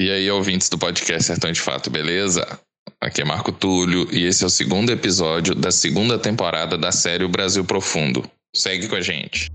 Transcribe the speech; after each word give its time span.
E 0.00 0.10
aí, 0.10 0.30
ouvintes 0.30 0.70
do 0.70 0.78
podcast 0.78 1.24
Sertão 1.24 1.52
de 1.52 1.60
Fato, 1.60 1.90
beleza? 1.90 2.58
Aqui 2.98 3.20
é 3.20 3.24
Marco 3.26 3.52
Túlio 3.52 4.08
e 4.10 4.24
esse 4.24 4.42
é 4.42 4.46
o 4.46 4.48
segundo 4.48 4.88
episódio 4.88 5.54
da 5.54 5.70
segunda 5.70 6.18
temporada 6.18 6.78
da 6.78 6.90
série 6.90 7.22
O 7.22 7.28
Brasil 7.28 7.62
Profundo. 7.66 8.24
Segue 8.56 8.88
com 8.88 8.96
a 8.96 9.02
gente. 9.02 9.50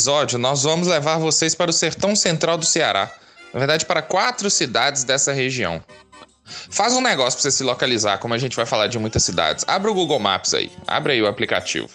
Episódio, 0.00 0.38
nós 0.38 0.62
vamos 0.62 0.88
levar 0.88 1.18
vocês 1.18 1.54
para 1.54 1.70
o 1.70 1.74
sertão 1.74 2.16
central 2.16 2.56
do 2.56 2.64
Ceará. 2.64 3.10
Na 3.52 3.58
verdade, 3.58 3.84
para 3.84 4.00
quatro 4.00 4.48
cidades 4.48 5.04
dessa 5.04 5.30
região. 5.30 5.84
Faz 6.70 6.94
um 6.94 7.02
negócio 7.02 7.38
para 7.38 7.42
você 7.42 7.50
se 7.50 7.62
localizar, 7.62 8.16
como 8.16 8.32
a 8.32 8.38
gente 8.38 8.56
vai 8.56 8.64
falar 8.64 8.86
de 8.86 8.98
muitas 8.98 9.22
cidades. 9.22 9.62
Abre 9.68 9.90
o 9.90 9.94
Google 9.94 10.18
Maps 10.18 10.54
aí. 10.54 10.72
Abre 10.86 11.12
aí 11.12 11.22
o 11.22 11.26
aplicativo. 11.26 11.90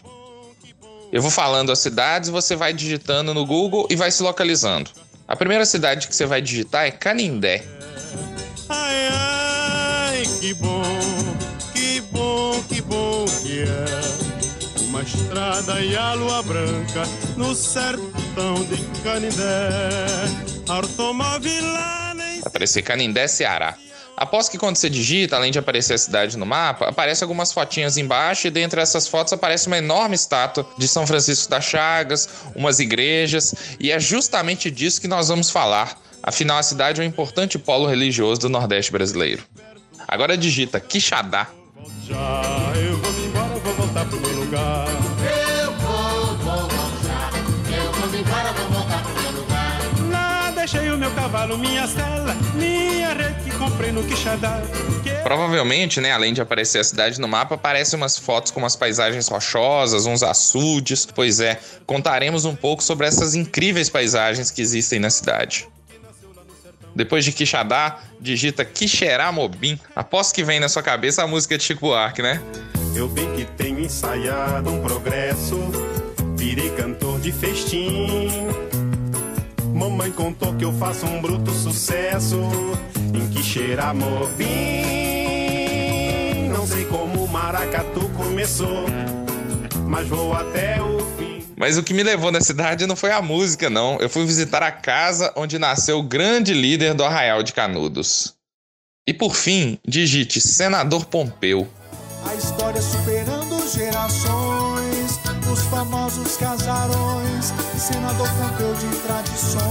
Eu 1.11 1.19
vou 1.19 1.31
falando 1.31 1.71
as 1.71 1.79
cidades, 1.79 2.29
você 2.29 2.55
vai 2.55 2.73
digitando 2.73 3.33
no 3.33 3.43
Google 3.43 3.87
e 3.89 3.95
vai 3.95 4.11
se 4.11 4.21
localizando. 4.21 4.91
A 5.27 5.35
primeira 5.35 5.65
cidade 5.65 6.07
que 6.07 6.15
você 6.15 6.27
vai 6.27 6.43
digitar 6.43 6.85
é 6.85 6.91
Canindé. 6.91 7.63
Ai, 8.69 9.07
ai, 9.09 10.23
que 10.39 10.53
bom, 10.53 10.74
estrada 15.05 15.79
e 15.81 15.95
a 15.95 16.13
lua 16.13 16.41
branca 16.41 17.03
no 17.37 17.53
sertão 17.53 18.55
de 18.69 18.77
Canindé. 19.03 19.99
Automóvel 20.67 21.63
lá 21.63 22.13
nem 22.15 22.41
Vai 22.41 22.47
aparecer 22.47 22.81
Canindé, 22.81 23.27
Ceará. 23.27 23.75
Após 24.17 24.47
que 24.47 24.57
quando 24.57 24.77
você 24.77 24.89
digita, 24.89 25.35
além 25.35 25.51
de 25.51 25.59
aparecer 25.59 25.93
a 25.93 25.97
cidade 25.97 26.37
no 26.37 26.45
mapa, 26.45 26.87
aparece 26.87 27.23
algumas 27.23 27.51
fotinhas 27.51 27.97
embaixo 27.97 28.47
e 28.47 28.49
dentre 28.49 28.79
essas 28.79 29.07
fotos 29.07 29.33
aparece 29.33 29.67
uma 29.67 29.77
enorme 29.77 30.15
estátua 30.15 30.65
de 30.77 30.87
São 30.87 31.05
Francisco 31.05 31.49
das 31.49 31.65
Chagas, 31.65 32.29
umas 32.55 32.79
igrejas, 32.79 33.53
e 33.77 33.91
é 33.91 33.99
justamente 33.99 34.71
disso 34.71 35.01
que 35.01 35.07
nós 35.07 35.27
vamos 35.27 35.49
falar. 35.49 35.99
Afinal, 36.23 36.57
a 36.57 36.63
cidade 36.63 37.01
é 37.01 37.03
um 37.03 37.07
importante 37.07 37.59
polo 37.59 37.87
religioso 37.87 38.41
do 38.41 38.49
Nordeste 38.49 38.91
brasileiro. 38.91 39.43
Agora 40.07 40.37
digita 40.37 40.79
Quixadá. 40.79 41.47
já. 42.07 42.73
Eu 42.75 42.97
vou 42.97 44.44
me 48.15 48.21
embora, 48.21 48.53
vou 48.53 48.69
voltar 48.69 49.03
pro 49.03 49.21
meu 49.21 49.31
lugar. 49.41 49.79
Lá 50.11 50.51
deixei 50.51 50.89
o 50.89 50.97
meu 50.97 51.11
cavalo, 51.11 51.57
minha 51.57 51.87
cela, 51.87 52.33
minha 52.53 53.13
rede 53.13 53.43
que 53.43 53.51
comprei 53.57 53.91
no 53.91 54.03
Quixadá. 54.03 54.61
Que 55.03 55.11
Provavelmente, 55.23 55.99
né, 55.99 56.11
além 56.11 56.33
de 56.33 56.41
aparecer 56.41 56.79
a 56.79 56.83
cidade 56.83 57.19
no 57.19 57.27
mapa, 57.27 57.55
aparecem 57.55 57.97
umas 57.97 58.17
fotos 58.17 58.51
com 58.51 58.59
umas 58.59 58.75
paisagens 58.75 59.27
rochosas, 59.27 60.05
uns 60.05 60.23
açudes. 60.23 61.05
Pois 61.05 61.39
é, 61.39 61.59
contaremos 61.85 62.45
um 62.45 62.55
pouco 62.55 62.81
sobre 62.81 63.07
essas 63.07 63.35
incríveis 63.35 63.89
paisagens 63.89 64.49
que 64.51 64.61
existem 64.61 64.99
na 64.99 65.09
cidade. 65.09 65.67
Depois 66.95 67.25
de 67.25 67.33
Quixadá, 67.33 67.99
digita 68.21 68.63
Quixeramobim. 68.63 69.77
Aposto 69.93 70.33
que 70.33 70.43
vem 70.43 70.61
na 70.61 70.69
sua 70.69 70.81
cabeça 70.81 71.21
a 71.23 71.27
música 71.27 71.57
de 71.57 71.63
Chico 71.65 71.81
Buarque, 71.81 72.21
né? 72.21 72.41
Eu 72.95 73.09
bem 73.09 73.35
que 73.35 73.43
tenho 73.43 73.81
ensaiado 73.81 74.69
um 74.71 74.81
progresso, 74.81 75.59
virei 76.37 76.69
cantor 76.69 77.19
de 77.19 77.29
festim. 77.29 78.29
Mamãe 79.73 80.09
contou 80.11 80.55
que 80.55 80.63
eu 80.63 80.71
faço 80.71 81.05
um 81.05 81.21
bruto 81.21 81.51
sucesso 81.51 82.39
em 83.13 83.27
que 83.27 83.43
cheira 83.43 83.93
mobim. 83.93 84.47
Não 86.49 86.65
sei 86.65 86.85
como 86.85 87.25
o 87.25 87.27
maracatu 87.27 88.07
começou, 88.15 88.85
mas 89.85 90.07
vou 90.07 90.33
até 90.33 90.81
o 90.81 90.99
fim. 91.17 91.45
Mas 91.57 91.77
o 91.77 91.83
que 91.83 91.93
me 91.93 92.01
levou 92.01 92.31
na 92.31 92.39
cidade 92.39 92.87
não 92.87 92.95
foi 92.95 93.11
a 93.11 93.21
música, 93.21 93.69
não. 93.69 93.99
Eu 93.99 94.09
fui 94.09 94.25
visitar 94.25 94.63
a 94.63 94.71
casa 94.71 95.33
onde 95.35 95.59
nasceu 95.59 95.99
o 95.99 96.03
grande 96.03 96.53
líder 96.53 96.93
do 96.93 97.03
Arraial 97.03 97.43
de 97.43 97.51
Canudos. 97.51 98.33
E 99.05 99.13
por 99.13 99.35
fim, 99.35 99.77
digite 99.85 100.39
Senador 100.39 101.05
Pompeu. 101.05 101.67
A 102.27 102.35
história 102.35 102.81
superando 102.81 103.67
gerações, 103.71 105.19
os 105.51 105.61
famosos 105.63 106.37
casarões, 106.37 107.53
senador 107.77 108.27
Pompeu 108.29 108.73
de 108.75 108.95
tradições. 109.01 109.61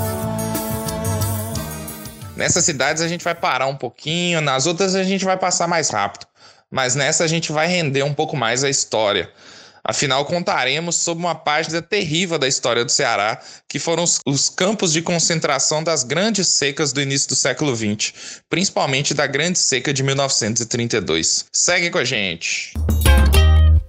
Nessas 2.36 2.64
cidades 2.64 3.02
a 3.02 3.08
gente 3.08 3.24
vai 3.24 3.34
parar 3.34 3.66
um 3.66 3.76
pouquinho, 3.76 4.40
nas 4.40 4.66
outras 4.66 4.94
a 4.94 5.04
gente 5.04 5.24
vai 5.24 5.36
passar 5.36 5.68
mais 5.68 5.90
rápido. 5.90 6.26
Mas 6.70 6.94
nessa 6.94 7.24
a 7.24 7.26
gente 7.26 7.52
vai 7.52 7.66
render 7.66 8.02
um 8.02 8.12
pouco 8.12 8.36
mais 8.36 8.64
a 8.64 8.70
história. 8.70 9.30
Afinal, 9.86 10.24
contaremos 10.24 10.96
sobre 10.96 11.22
uma 11.22 11.34
página 11.34 11.82
terrível 11.82 12.38
da 12.38 12.48
história 12.48 12.84
do 12.84 12.90
Ceará, 12.90 13.38
que 13.68 13.78
foram 13.78 14.02
os, 14.02 14.18
os 14.26 14.48
campos 14.48 14.92
de 14.94 15.02
concentração 15.02 15.84
das 15.84 16.02
grandes 16.02 16.48
secas 16.48 16.90
do 16.90 17.02
início 17.02 17.28
do 17.28 17.36
século 17.36 17.76
XX, 17.76 18.42
principalmente 18.48 19.12
da 19.12 19.26
Grande 19.26 19.58
Seca 19.58 19.92
de 19.92 20.02
1932. 20.02 21.44
Segue 21.52 21.90
com 21.90 21.98
a 21.98 22.04
gente! 22.04 22.72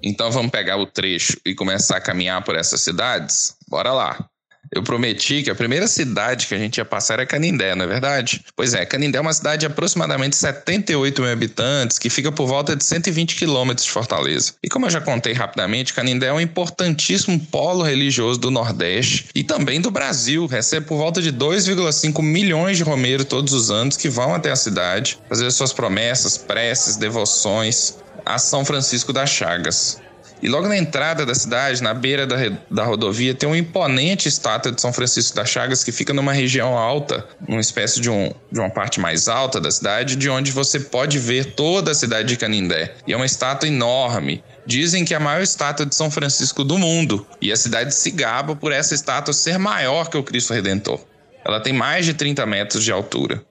Então 0.03 0.29
vamos 0.29 0.51
pegar 0.51 0.77
o 0.77 0.85
trecho 0.85 1.37
e 1.45 1.55
começar 1.55 1.97
a 1.97 2.01
caminhar 2.01 2.43
por 2.43 2.55
essas 2.55 2.81
cidades? 2.81 3.55
Bora 3.67 3.93
lá! 3.93 4.29
Eu 4.71 4.83
prometi 4.83 5.43
que 5.43 5.49
a 5.49 5.55
primeira 5.55 5.87
cidade 5.87 6.47
que 6.47 6.55
a 6.55 6.57
gente 6.57 6.77
ia 6.77 6.85
passar 6.85 7.15
era 7.15 7.25
Canindé, 7.25 7.75
não 7.75 7.85
é 7.85 7.87
verdade? 7.87 8.41
Pois 8.55 8.73
é, 8.73 8.85
Canindé 8.85 9.17
é 9.17 9.21
uma 9.21 9.33
cidade 9.33 9.61
de 9.61 9.65
aproximadamente 9.65 10.35
78 10.35 11.21
mil 11.21 11.31
habitantes, 11.31 11.97
que 11.97 12.09
fica 12.09 12.31
por 12.31 12.47
volta 12.47 12.75
de 12.75 12.83
120 12.83 13.35
quilômetros 13.35 13.85
de 13.85 13.91
Fortaleza. 13.91 14.53
E 14.63 14.69
como 14.69 14.85
eu 14.85 14.89
já 14.89 15.01
contei 15.01 15.33
rapidamente, 15.33 15.93
Canindé 15.93 16.27
é 16.27 16.33
um 16.33 16.39
importantíssimo 16.39 17.39
polo 17.39 17.83
religioso 17.83 18.39
do 18.39 18.51
Nordeste 18.51 19.27
e 19.33 19.43
também 19.43 19.79
do 19.79 19.91
Brasil. 19.91 20.45
Recebe 20.45 20.85
por 20.85 20.97
volta 20.97 21.21
de 21.21 21.31
2,5 21.31 22.21
milhões 22.21 22.77
de 22.77 22.83
romeiros 22.83 23.25
todos 23.25 23.53
os 23.53 23.71
anos 23.71 23.97
que 23.97 24.09
vão 24.09 24.33
até 24.33 24.51
a 24.51 24.55
cidade 24.55 25.17
fazer 25.29 25.49
suas 25.51 25.73
promessas, 25.73 26.37
preces, 26.37 26.95
devoções 26.95 27.95
a 28.25 28.39
São 28.39 28.65
Francisco 28.65 29.13
das 29.13 29.29
Chagas. 29.29 30.01
E 30.41 30.47
logo 30.47 30.67
na 30.67 30.77
entrada 30.77 31.25
da 31.25 31.33
cidade, 31.33 31.81
na 31.81 31.93
beira 31.93 32.27
da, 32.27 32.35
da 32.69 32.83
rodovia, 32.83 33.33
tem 33.33 33.47
uma 33.47 33.57
imponente 33.57 34.27
estátua 34.27 34.71
de 34.71 34.81
São 34.81 34.91
Francisco 34.91 35.35
das 35.35 35.49
Chagas 35.49 35.83
que 35.83 35.91
fica 35.91 36.13
numa 36.13 36.33
região 36.33 36.77
alta, 36.77 37.25
numa 37.47 37.61
espécie 37.61 37.99
de, 38.01 38.09
um, 38.09 38.31
de 38.51 38.59
uma 38.59 38.69
parte 38.69 38.99
mais 38.99 39.27
alta 39.27 39.59
da 39.59 39.71
cidade, 39.71 40.15
de 40.15 40.29
onde 40.29 40.51
você 40.51 40.79
pode 40.79 41.17
ver 41.19 41.53
toda 41.53 41.91
a 41.91 41.95
cidade 41.95 42.27
de 42.27 42.37
Canindé. 42.37 42.93
E 43.07 43.13
é 43.13 43.15
uma 43.15 43.25
estátua 43.25 43.67
enorme. 43.67 44.43
Dizem 44.65 45.05
que 45.05 45.13
é 45.13 45.17
a 45.17 45.19
maior 45.19 45.41
estátua 45.41 45.85
de 45.85 45.95
São 45.95 46.11
Francisco 46.11 46.63
do 46.63 46.77
mundo. 46.77 47.25
E 47.41 47.51
a 47.51 47.55
cidade 47.55 47.93
se 47.93 48.11
gaba 48.11 48.55
por 48.55 48.71
essa 48.71 48.93
estátua 48.93 49.33
ser 49.33 49.57
maior 49.57 50.09
que 50.09 50.17
o 50.17 50.23
Cristo 50.23 50.53
Redentor. 50.53 50.99
Ela 51.45 51.59
tem 51.59 51.73
mais 51.73 52.05
de 52.05 52.13
30 52.13 52.45
metros 52.45 52.83
de 52.83 52.91
altura 52.91 53.43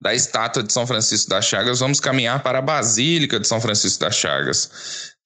da 0.00 0.14
estátua 0.14 0.62
de 0.62 0.72
São 0.72 0.86
Francisco 0.86 1.28
das 1.28 1.44
Chagas, 1.44 1.80
vamos 1.80 2.00
caminhar 2.00 2.42
para 2.42 2.58
a 2.58 2.62
Basílica 2.62 3.38
de 3.38 3.46
São 3.46 3.60
Francisco 3.60 4.00
das 4.00 4.16
Chagas, 4.16 4.70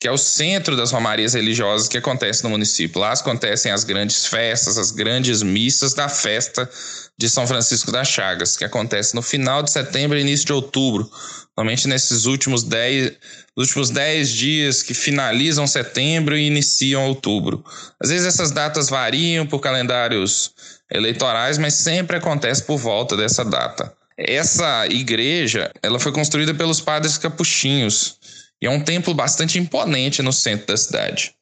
que 0.00 0.08
é 0.08 0.10
o 0.10 0.18
centro 0.18 0.76
das 0.76 0.90
romarias 0.90 1.34
religiosas 1.34 1.86
que 1.86 1.96
acontecem 1.96 2.42
no 2.42 2.50
município. 2.50 3.00
Lá 3.00 3.12
acontecem 3.12 3.70
as 3.70 3.84
grandes 3.84 4.26
festas, 4.26 4.76
as 4.76 4.90
grandes 4.90 5.42
missas 5.42 5.94
da 5.94 6.08
festa 6.08 6.68
de 7.16 7.30
São 7.30 7.46
Francisco 7.46 7.92
das 7.92 8.08
Chagas, 8.08 8.56
que 8.56 8.64
acontece 8.64 9.14
no 9.14 9.22
final 9.22 9.62
de 9.62 9.70
setembro 9.70 10.18
e 10.18 10.22
início 10.22 10.46
de 10.46 10.52
outubro. 10.52 11.08
Normalmente 11.56 11.86
nesses 11.86 12.24
últimos 12.26 12.64
10, 12.64 13.12
últimos 13.56 13.90
10 13.90 14.28
dias 14.28 14.82
que 14.82 14.92
finalizam 14.92 15.68
setembro 15.68 16.36
e 16.36 16.48
iniciam 16.48 17.06
outubro. 17.06 17.64
Às 18.00 18.10
vezes 18.10 18.26
essas 18.26 18.50
datas 18.50 18.88
variam 18.88 19.46
por 19.46 19.60
calendários 19.60 20.50
eleitorais, 20.90 21.58
mas 21.58 21.74
sempre 21.74 22.16
acontece 22.16 22.64
por 22.64 22.76
volta 22.76 23.16
dessa 23.16 23.44
data. 23.44 23.94
Essa 24.16 24.86
igreja, 24.86 25.72
ela 25.82 25.98
foi 25.98 26.12
construída 26.12 26.54
pelos 26.54 26.80
padres 26.80 27.18
capuchinhos 27.18 28.18
e 28.62 28.66
é 28.66 28.70
um 28.70 28.80
templo 28.80 29.12
bastante 29.12 29.58
imponente 29.58 30.22
no 30.22 30.32
centro 30.32 30.68
da 30.68 30.76
cidade. 30.76 31.34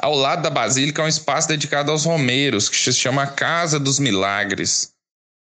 Ao 0.00 0.14
lado 0.14 0.42
da 0.42 0.50
basílica 0.50 1.02
há 1.02 1.04
um 1.04 1.08
espaço 1.08 1.48
dedicado 1.48 1.90
aos 1.90 2.04
romeiros, 2.04 2.68
que 2.68 2.76
se 2.76 2.92
chama 2.94 3.26
Casa 3.26 3.78
dos 3.78 3.98
Milagres, 3.98 4.92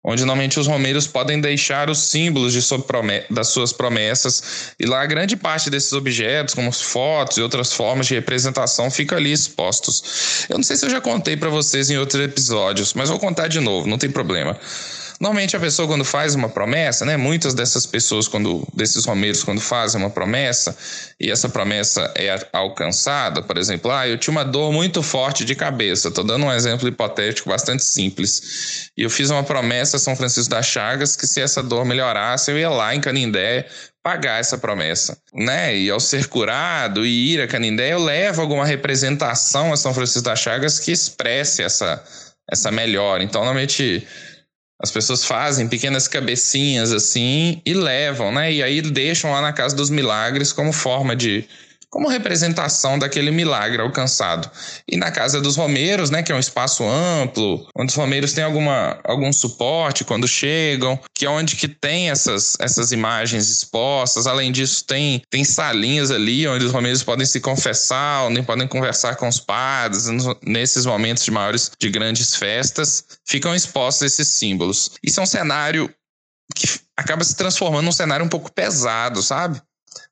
onde 0.06 0.24
normalmente 0.24 0.60
os 0.60 0.68
romeiros 0.68 1.08
podem 1.08 1.42
deixar 1.42 1.90
os 1.90 1.98
símbolos 1.98 2.54
de 2.54 2.62
sua 2.62 2.84
das 3.32 3.48
suas 3.48 3.74
promessas, 3.74 4.76
e 4.80 4.86
lá 4.86 5.04
grande 5.08 5.36
parte 5.36 5.70
desses 5.70 5.94
objetos, 5.94 6.54
como 6.54 6.72
fotos 6.72 7.38
e 7.38 7.42
outras 7.42 7.74
formas 7.74 8.06
de 8.06 8.14
representação, 8.14 8.92
fica 8.92 9.16
ali 9.16 9.32
expostos. 9.32 10.46
Eu 10.50 10.58
não 10.58 10.64
sei 10.64 10.76
se 10.76 10.86
eu 10.86 10.90
já 10.90 11.02
contei 11.02 11.36
para 11.36 11.50
vocês 11.50 11.90
em 11.90 11.98
outros 11.98 12.22
episódios, 12.22 12.94
mas 12.94 13.10
vou 13.10 13.18
contar 13.18 13.48
de 13.48 13.60
novo, 13.60 13.88
não 13.88 13.98
tem 13.98 14.12
problema. 14.12 14.60
Normalmente 15.24 15.56
a 15.56 15.60
pessoa 15.62 15.88
quando 15.88 16.04
faz 16.04 16.36
uma 16.36 16.50
promessa, 16.50 17.06
né? 17.06 17.16
Muitas 17.16 17.54
dessas 17.54 17.86
pessoas 17.86 18.28
quando 18.28 18.68
desses 18.74 19.06
romeiros 19.06 19.42
quando 19.42 19.62
fazem 19.62 20.02
uma 20.02 20.10
promessa 20.10 20.76
e 21.18 21.32
essa 21.32 21.48
promessa 21.48 22.12
é 22.14 22.38
alcançada, 22.52 23.42
por 23.42 23.58
exemplo, 23.58 23.90
ah, 23.90 24.06
eu 24.06 24.18
tinha 24.18 24.34
uma 24.34 24.44
dor 24.44 24.74
muito 24.74 25.02
forte 25.02 25.46
de 25.46 25.56
cabeça. 25.56 26.10
Estou 26.10 26.26
dando 26.26 26.46
um 26.46 26.52
exemplo 26.52 26.90
hipotético 26.90 27.48
bastante 27.48 27.86
simples. 27.86 28.92
E 28.98 29.04
eu 29.04 29.10
fiz 29.10 29.30
uma 29.30 29.46
promessa 29.46 29.96
a 29.96 30.00
São 30.00 30.14
Francisco 30.14 30.50
das 30.50 30.66
Chagas 30.66 31.16
que 31.16 31.26
se 31.26 31.40
essa 31.40 31.64
dor 31.64 31.86
melhorasse, 31.86 32.52
eu 32.52 32.60
ia 32.60 32.70
lá 32.70 32.94
em 32.94 33.00
Canindé 33.00 33.66
pagar 34.04 34.42
essa 34.42 34.58
promessa, 34.58 35.18
né? 35.34 35.74
E 35.74 35.90
ao 35.90 36.02
ser 36.02 36.28
curado 36.28 37.06
e 37.06 37.34
ir 37.34 37.40
a 37.40 37.48
Canindé, 37.48 37.94
eu 37.94 38.04
levo 38.04 38.42
alguma 38.42 38.66
representação 38.66 39.72
a 39.72 39.78
São 39.78 39.94
Francisco 39.94 40.24
das 40.24 40.40
Chagas 40.40 40.82
que 40.82 40.92
expresse 40.92 41.64
essa 41.64 42.04
essa 42.52 42.70
melhora. 42.70 43.24
Então, 43.24 43.42
normalmente 43.42 44.06
as 44.80 44.92
pessoas 44.92 45.24
fazem 45.24 45.68
pequenas 45.68 46.08
cabecinhas 46.08 46.92
assim 46.92 47.62
e 47.66 47.74
levam, 47.74 48.32
né? 48.32 48.52
E 48.52 48.62
aí 48.62 48.82
deixam 48.82 49.32
lá 49.32 49.42
na 49.42 49.54
Casa 49.54 49.76
dos 49.76 49.90
Milagres 49.90 50.52
como 50.52 50.74
forma 50.74 51.16
de 51.16 51.46
como 51.94 52.10
representação 52.10 52.98
daquele 52.98 53.30
milagre 53.30 53.80
alcançado. 53.80 54.50
E 54.90 54.98
na 54.98 55.12
casa 55.12 55.40
dos 55.40 55.56
romeiros, 55.56 56.10
né, 56.10 56.24
que 56.24 56.32
é 56.32 56.36
um 56.36 56.40
espaço 56.40 56.84
amplo, 56.84 57.68
onde 57.78 57.92
os 57.92 57.96
romeiros 57.96 58.34
têm 58.34 58.44
alguma, 58.44 59.00
algum 59.04 59.32
suporte 59.32 60.04
quando 60.04 60.28
chegam, 60.28 61.00
que 61.14 61.24
é 61.24 61.30
onde 61.30 61.56
que 61.56 61.68
tem 61.68 62.10
essas, 62.10 62.58
essas 62.60 62.92
imagens 62.92 63.48
expostas. 63.48 64.26
Além 64.26 64.52
disso, 64.52 64.84
tem, 64.86 65.22
tem 65.30 65.44
salinhas 65.44 66.10
ali 66.10 66.48
onde 66.48 66.66
os 66.66 66.72
romeiros 66.72 67.04
podem 67.04 67.28
se 67.28 67.40
confessar, 67.40 68.24
onde 68.24 68.42
podem 68.42 68.68
conversar 68.68 69.16
com 69.16 69.28
os 69.28 69.40
padres. 69.40 70.08
Nesses 70.42 70.88
momentos 70.88 71.24
de 71.24 71.30
maiores, 71.30 71.70
de 71.80 71.92
grandes 71.92 72.34
festas, 72.34 73.06
ficam 73.24 73.54
expostos 73.54 74.02
esses 74.02 74.30
símbolos. 74.30 74.94
Isso 75.04 75.20
é 75.20 75.24
um 75.24 75.28
cenário 75.28 75.94
que 76.56 76.68
acaba 76.98 77.24
se 77.24 77.36
transformando 77.36 77.86
num 77.86 77.92
cenário 77.92 78.26
um 78.26 78.30
pouco 78.30 78.52
pesado, 78.52 79.22
sabe? 79.22 79.62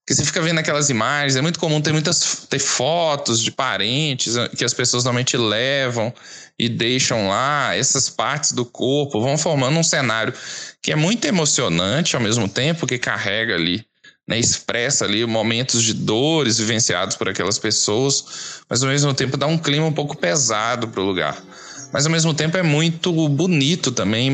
Porque 0.03 0.15
você 0.15 0.25
fica 0.25 0.41
vendo 0.41 0.59
aquelas 0.59 0.89
imagens, 0.89 1.35
é 1.35 1.41
muito 1.41 1.59
comum 1.59 1.79
ter 1.79 1.93
muitas 1.93 2.47
ter 2.49 2.59
fotos 2.59 3.39
de 3.39 3.51
parentes 3.51 4.35
eh, 4.35 4.49
que 4.49 4.65
as 4.65 4.73
pessoas 4.73 5.03
normalmente 5.03 5.37
levam 5.37 6.13
e 6.57 6.67
deixam 6.67 7.27
lá. 7.27 7.75
Essas 7.75 8.09
partes 8.09 8.51
do 8.51 8.65
corpo 8.65 9.21
vão 9.21 9.37
formando 9.37 9.77
um 9.77 9.83
cenário 9.83 10.33
que 10.81 10.91
é 10.91 10.95
muito 10.95 11.25
emocionante 11.25 12.15
ao 12.15 12.21
mesmo 12.21 12.49
tempo 12.49 12.87
que 12.87 12.97
carrega 12.97 13.53
ali, 13.53 13.85
né, 14.27 14.39
expressa 14.39 15.05
ali 15.05 15.23
momentos 15.25 15.83
de 15.83 15.93
dores 15.93 16.57
vivenciados 16.57 17.15
por 17.15 17.29
aquelas 17.29 17.59
pessoas, 17.59 18.63
mas 18.67 18.81
ao 18.81 18.89
mesmo 18.89 19.13
tempo 19.13 19.37
dá 19.37 19.45
um 19.45 19.57
clima 19.57 19.85
um 19.85 19.93
pouco 19.93 20.17
pesado 20.17 20.87
para 20.87 21.01
o 21.01 21.05
lugar 21.05 21.37
mas 21.91 22.05
ao 22.05 22.11
mesmo 22.11 22.33
tempo 22.33 22.57
é 22.57 22.63
muito 22.63 23.11
bonito 23.29 23.91
também, 23.91 24.31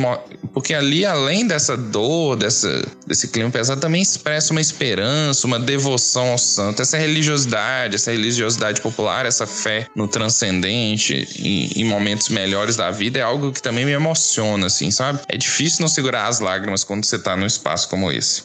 porque 0.54 0.74
ali, 0.74 1.06
além 1.06 1.48
dessa 1.48 1.75
dor, 1.75 2.36
dessa, 2.36 2.86
desse 3.06 3.27
clima 3.30 3.50
pesado, 3.50 3.81
também 3.81 4.01
expressa 4.01 4.51
uma 4.51 4.62
esperança, 4.62 5.48
uma 5.48 5.59
devoção 5.59 6.31
ao 6.31 6.38
santo, 6.38 6.81
essa 6.81 6.98
religiosidade, 6.98 7.95
essa 7.95 8.12
religiosidade 8.12 8.81
popular, 8.81 9.25
essa 9.25 9.48
fé 9.48 9.88
no 9.95 10.07
transcendente, 10.07 11.27
em, 11.39 11.81
em 11.81 11.83
momentos 11.86 12.30
melhores 12.30 12.75
da 12.75 12.92
vida, 12.92 13.19
é 13.19 13.24
algo 13.24 13.51
que 13.51 13.62
também 13.62 13.86
me 13.86 13.92
emociona, 13.92 14.68
assim, 14.68 14.92
sabe? 14.92 15.19
É 15.27 15.38
difícil 15.38 15.81
não 15.81 15.88
segurar 15.88 16.27
as 16.27 16.39
lágrimas 16.39 16.83
quando 16.83 17.06
você 17.06 17.18
tá 17.18 17.36
num 17.36 17.45
espaço 17.45 17.89
como 17.89 18.12
esse. 18.12 18.44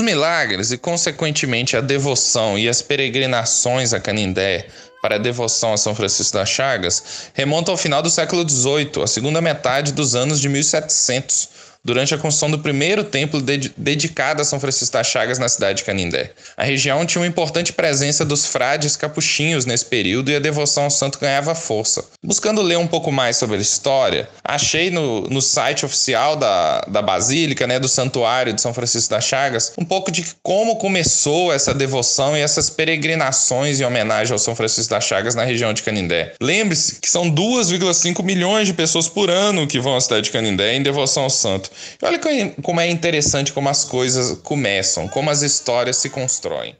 Os 0.00 0.06
milagres 0.06 0.72
e, 0.72 0.78
consequentemente, 0.78 1.76
a 1.76 1.80
devoção 1.82 2.58
e 2.58 2.70
as 2.70 2.80
peregrinações 2.80 3.92
a 3.92 4.00
Canindé 4.00 4.66
para 5.02 5.16
a 5.16 5.18
devoção 5.18 5.74
a 5.74 5.76
São 5.76 5.94
Francisco 5.94 6.38
das 6.38 6.48
Chagas 6.48 7.30
remontam 7.34 7.74
ao 7.74 7.76
final 7.76 8.00
do 8.00 8.08
século 8.08 8.48
XVIII, 8.48 9.02
a 9.04 9.06
segunda 9.06 9.42
metade 9.42 9.92
dos 9.92 10.14
anos 10.14 10.40
de 10.40 10.48
1700 10.48 11.50
durante 11.84 12.14
a 12.14 12.18
construção 12.18 12.50
do 12.50 12.58
primeiro 12.58 13.04
templo 13.04 13.40
ded 13.40 13.72
dedicado 13.76 14.42
a 14.42 14.44
São 14.44 14.60
Francisco 14.60 14.92
das 14.92 15.06
Chagas 15.06 15.38
na 15.38 15.48
cidade 15.48 15.78
de 15.78 15.84
Canindé. 15.84 16.32
A 16.56 16.64
região 16.64 17.04
tinha 17.06 17.20
uma 17.20 17.26
importante 17.28 17.72
presença 17.72 18.24
dos 18.24 18.46
frades 18.46 18.96
capuchinhos 18.96 19.64
nesse 19.64 19.84
período 19.84 20.30
e 20.30 20.36
a 20.36 20.40
devoção 20.40 20.84
ao 20.84 20.90
santo 20.90 21.18
ganhava 21.18 21.54
força. 21.54 22.04
Buscando 22.22 22.62
ler 22.62 22.78
um 22.78 22.86
pouco 22.86 23.10
mais 23.10 23.36
sobre 23.36 23.56
a 23.56 23.60
história, 23.60 24.28
achei 24.44 24.90
no, 24.90 25.22
no 25.22 25.40
site 25.40 25.84
oficial 25.84 26.36
da, 26.36 26.80
da 26.82 27.02
Basílica, 27.02 27.66
né, 27.66 27.78
do 27.78 27.88
Santuário 27.88 28.52
de 28.52 28.60
São 28.60 28.74
Francisco 28.74 29.10
das 29.10 29.24
Chagas, 29.24 29.72
um 29.78 29.84
pouco 29.84 30.10
de 30.10 30.24
como 30.42 30.76
começou 30.76 31.52
essa 31.52 31.72
devoção 31.72 32.36
e 32.36 32.40
essas 32.40 32.68
peregrinações 32.68 33.80
em 33.80 33.84
homenagem 33.84 34.32
ao 34.32 34.38
São 34.38 34.54
Francisco 34.54 34.90
das 34.90 35.04
Chagas 35.04 35.34
na 35.34 35.44
região 35.44 35.72
de 35.72 35.82
Canindé. 35.82 36.34
Lembre-se 36.40 37.00
que 37.00 37.08
são 37.08 37.30
2,5 37.30 38.22
milhões 38.22 38.66
de 38.66 38.74
pessoas 38.74 39.08
por 39.08 39.30
ano 39.30 39.66
que 39.66 39.80
vão 39.80 39.96
à 39.96 40.00
cidade 40.00 40.24
de 40.24 40.30
Canindé 40.30 40.74
em 40.74 40.82
devoção 40.82 41.24
ao 41.24 41.30
santo. 41.30 41.69
E 42.00 42.04
olha 42.04 42.18
como 42.62 42.80
é 42.80 42.88
interessante 42.88 43.52
como 43.52 43.68
as 43.68 43.84
coisas 43.84 44.38
começam, 44.42 45.08
como 45.08 45.30
as 45.30 45.42
histórias 45.42 45.96
se 45.96 46.10
constroem. 46.10 46.76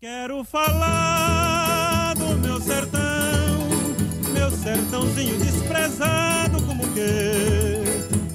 Quero 0.00 0.42
falar 0.44 2.14
do 2.14 2.36
meu 2.38 2.60
sertão, 2.60 3.00
meu 4.32 4.50
sertãozinho 4.50 5.38
desprezado 5.38 6.60
como 6.66 6.82
que 6.92 7.82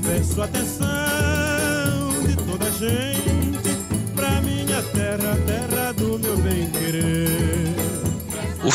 peço 0.06 0.42
atenção 0.42 0.87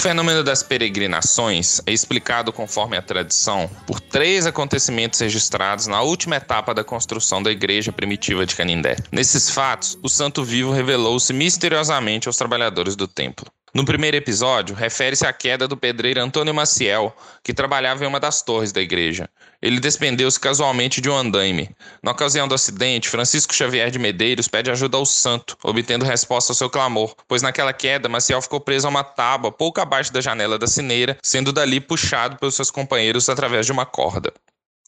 fenômeno 0.03 0.43
das 0.43 0.65
peregrinações 0.65 1.81
é 1.87 1.93
explicado, 1.93 2.53
conforme 2.53 2.97
a 2.97 3.03
tradição, 3.03 3.71
por 3.87 4.01
três 4.01 4.47
acontecimentos 4.47 5.21
registrados 5.21 5.87
na 5.87 6.03
última 6.03 6.35
etapa 6.35 6.75
da 6.75 6.83
construção 6.83 7.41
da 7.41 7.53
igreja 7.53 7.93
primitiva 7.93 8.45
de 8.45 8.57
Canindé. 8.57 8.97
Nesses 9.13 9.49
fatos, 9.49 9.97
o 10.03 10.09
Santo 10.09 10.43
Vivo 10.43 10.73
revelou-se 10.73 11.33
misteriosamente 11.33 12.27
aos 12.27 12.37
trabalhadores 12.37 12.97
do 12.97 13.07
templo. 13.07 13.47
No 13.75 13.87
primeiro 13.87 14.19
episódio, 14.19 14.77
refere-se 14.77 15.27
à 15.27 15.33
queda 15.33 15.67
do 15.67 15.79
pedreiro 15.79 16.21
Antônio 16.21 16.53
Maciel, 16.53 17.17
que 17.43 17.55
trabalhava 17.55 18.05
em 18.05 18.07
uma 18.07 18.21
das 18.21 18.43
torres 18.43 18.71
da 18.71 18.83
igreja. 18.83 19.31
Ele 19.63 19.81
despendeu-se 19.81 20.39
casualmente 20.39 21.01
de 21.01 21.09
um 21.09 21.17
andaime. 21.17 21.75
Na 22.03 22.11
ocasião 22.11 22.47
do 22.47 22.55
acidente, 22.55 23.09
Francisco 23.09 23.55
Xavier 23.55 23.91
de 23.91 23.99
Medeiros 23.99 24.47
pede 24.47 24.71
ajuda 24.71 24.99
ao 24.99 25.07
santo, 25.07 25.57
obtendo 25.65 26.05
resposta 26.05 26.53
ao 26.53 26.57
seu 26.57 26.69
clamor, 26.69 27.15
pois 27.27 27.41
naquela 27.41 27.73
queda, 27.73 28.11
Maciel 28.11 28.43
ficou 28.43 28.61
preso 28.61 28.87
a 28.87 28.91
uma 28.91 29.03
tábua 29.03 29.51
pouco 29.51 29.81
abaixo 29.81 30.13
da 30.13 30.21
janela 30.21 30.59
da 30.59 30.67
cineira, 30.67 31.17
sendo 31.23 31.51
dali 31.51 31.81
puxado 31.81 32.37
pelos 32.37 32.55
seus 32.55 32.71
companheiros 32.71 33.31
através 33.31 33.65
de 33.65 33.73
uma 33.73 33.87
corda. 33.87 34.35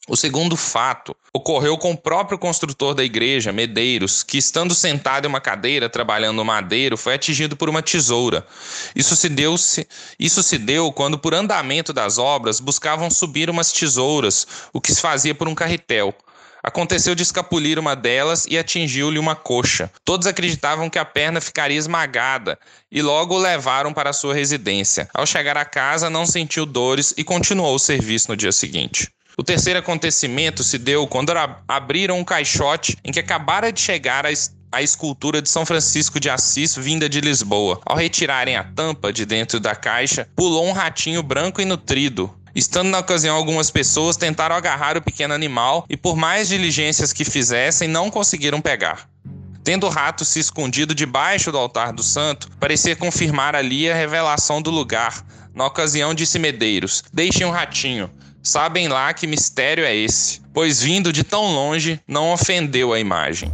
O 0.06 0.16
segundo 0.16 0.54
fato 0.54 1.16
ocorreu 1.32 1.78
com 1.78 1.92
o 1.92 1.96
próprio 1.96 2.36
construtor 2.36 2.94
da 2.94 3.02
igreja, 3.02 3.52
Medeiros, 3.52 4.22
que, 4.22 4.36
estando 4.36 4.74
sentado 4.74 5.24
em 5.24 5.28
uma 5.28 5.40
cadeira 5.40 5.88
trabalhando 5.88 6.36
no 6.36 6.44
madeiro, 6.44 6.98
foi 6.98 7.14
atingido 7.14 7.56
por 7.56 7.70
uma 7.70 7.82
tesoura. 7.82 8.46
Isso 8.94 9.16
se, 9.16 9.30
deu, 9.30 9.54
isso 10.18 10.42
se 10.42 10.58
deu 10.58 10.92
quando, 10.92 11.18
por 11.18 11.32
andamento 11.32 11.90
das 11.90 12.18
obras, 12.18 12.60
buscavam 12.60 13.10
subir 13.10 13.48
umas 13.48 13.72
tesouras, 13.72 14.46
o 14.74 14.80
que 14.80 14.94
se 14.94 15.00
fazia 15.00 15.34
por 15.34 15.48
um 15.48 15.54
carretel. 15.54 16.14
Aconteceu 16.62 17.14
de 17.14 17.22
escapulir 17.22 17.78
uma 17.78 17.96
delas 17.96 18.46
e 18.46 18.58
atingiu-lhe 18.58 19.18
uma 19.18 19.34
coxa. 19.34 19.90
Todos 20.04 20.26
acreditavam 20.26 20.90
que 20.90 20.98
a 20.98 21.04
perna 21.04 21.40
ficaria 21.40 21.78
esmagada 21.78 22.58
e 22.92 23.00
logo 23.00 23.34
o 23.34 23.38
levaram 23.38 23.92
para 23.92 24.12
sua 24.12 24.34
residência. 24.34 25.08
Ao 25.14 25.26
chegar 25.26 25.56
à 25.56 25.64
casa, 25.64 26.10
não 26.10 26.26
sentiu 26.26 26.66
dores 26.66 27.14
e 27.16 27.24
continuou 27.24 27.74
o 27.74 27.78
serviço 27.78 28.30
no 28.30 28.36
dia 28.36 28.52
seguinte. 28.52 29.13
O 29.36 29.42
terceiro 29.42 29.78
acontecimento 29.78 30.62
se 30.62 30.78
deu 30.78 31.06
quando 31.06 31.32
abriram 31.66 32.18
um 32.18 32.24
caixote 32.24 32.96
em 33.04 33.10
que 33.10 33.18
acabara 33.18 33.72
de 33.72 33.80
chegar 33.80 34.24
a 34.24 34.30
a 34.74 34.82
escultura 34.82 35.40
de 35.40 35.48
São 35.48 35.64
Francisco 35.64 36.18
de 36.18 36.28
Assis 36.28 36.74
vinda 36.74 37.08
de 37.08 37.20
Lisboa. 37.20 37.80
Ao 37.86 37.96
retirarem 37.96 38.56
a 38.56 38.64
tampa 38.64 39.12
de 39.12 39.24
dentro 39.24 39.60
da 39.60 39.76
caixa, 39.76 40.28
pulou 40.34 40.66
um 40.66 40.72
ratinho 40.72 41.22
branco 41.22 41.60
e 41.60 41.64
nutrido. 41.64 42.34
Estando 42.52 42.88
na 42.88 42.98
ocasião, 42.98 43.36
algumas 43.36 43.70
pessoas 43.70 44.16
tentaram 44.16 44.56
agarrar 44.56 44.96
o 44.96 45.02
pequeno 45.02 45.32
animal 45.32 45.86
e, 45.88 45.96
por 45.96 46.16
mais 46.16 46.48
diligências 46.48 47.12
que 47.12 47.24
fizessem, 47.24 47.86
não 47.86 48.10
conseguiram 48.10 48.60
pegar. 48.60 49.08
Tendo 49.62 49.86
o 49.86 49.90
rato 49.90 50.24
se 50.24 50.40
escondido 50.40 50.92
debaixo 50.92 51.52
do 51.52 51.58
altar 51.58 51.92
do 51.92 52.02
santo, 52.02 52.50
parecia 52.58 52.96
confirmar 52.96 53.54
ali 53.54 53.88
a 53.88 53.94
revelação 53.94 54.60
do 54.60 54.70
lugar. 54.70 55.24
Na 55.54 55.66
ocasião, 55.66 56.12
disse 56.12 56.36
Medeiros: 56.36 57.04
Deixem 57.12 57.46
um 57.46 57.50
ratinho. 57.50 58.10
Sabem 58.46 58.88
lá 58.88 59.14
que 59.14 59.26
mistério 59.26 59.86
é 59.86 59.96
esse, 59.96 60.42
pois 60.52 60.82
vindo 60.82 61.10
de 61.10 61.24
tão 61.24 61.46
longe 61.46 61.98
não 62.06 62.30
ofendeu 62.30 62.92
a 62.92 63.00
imagem. 63.00 63.50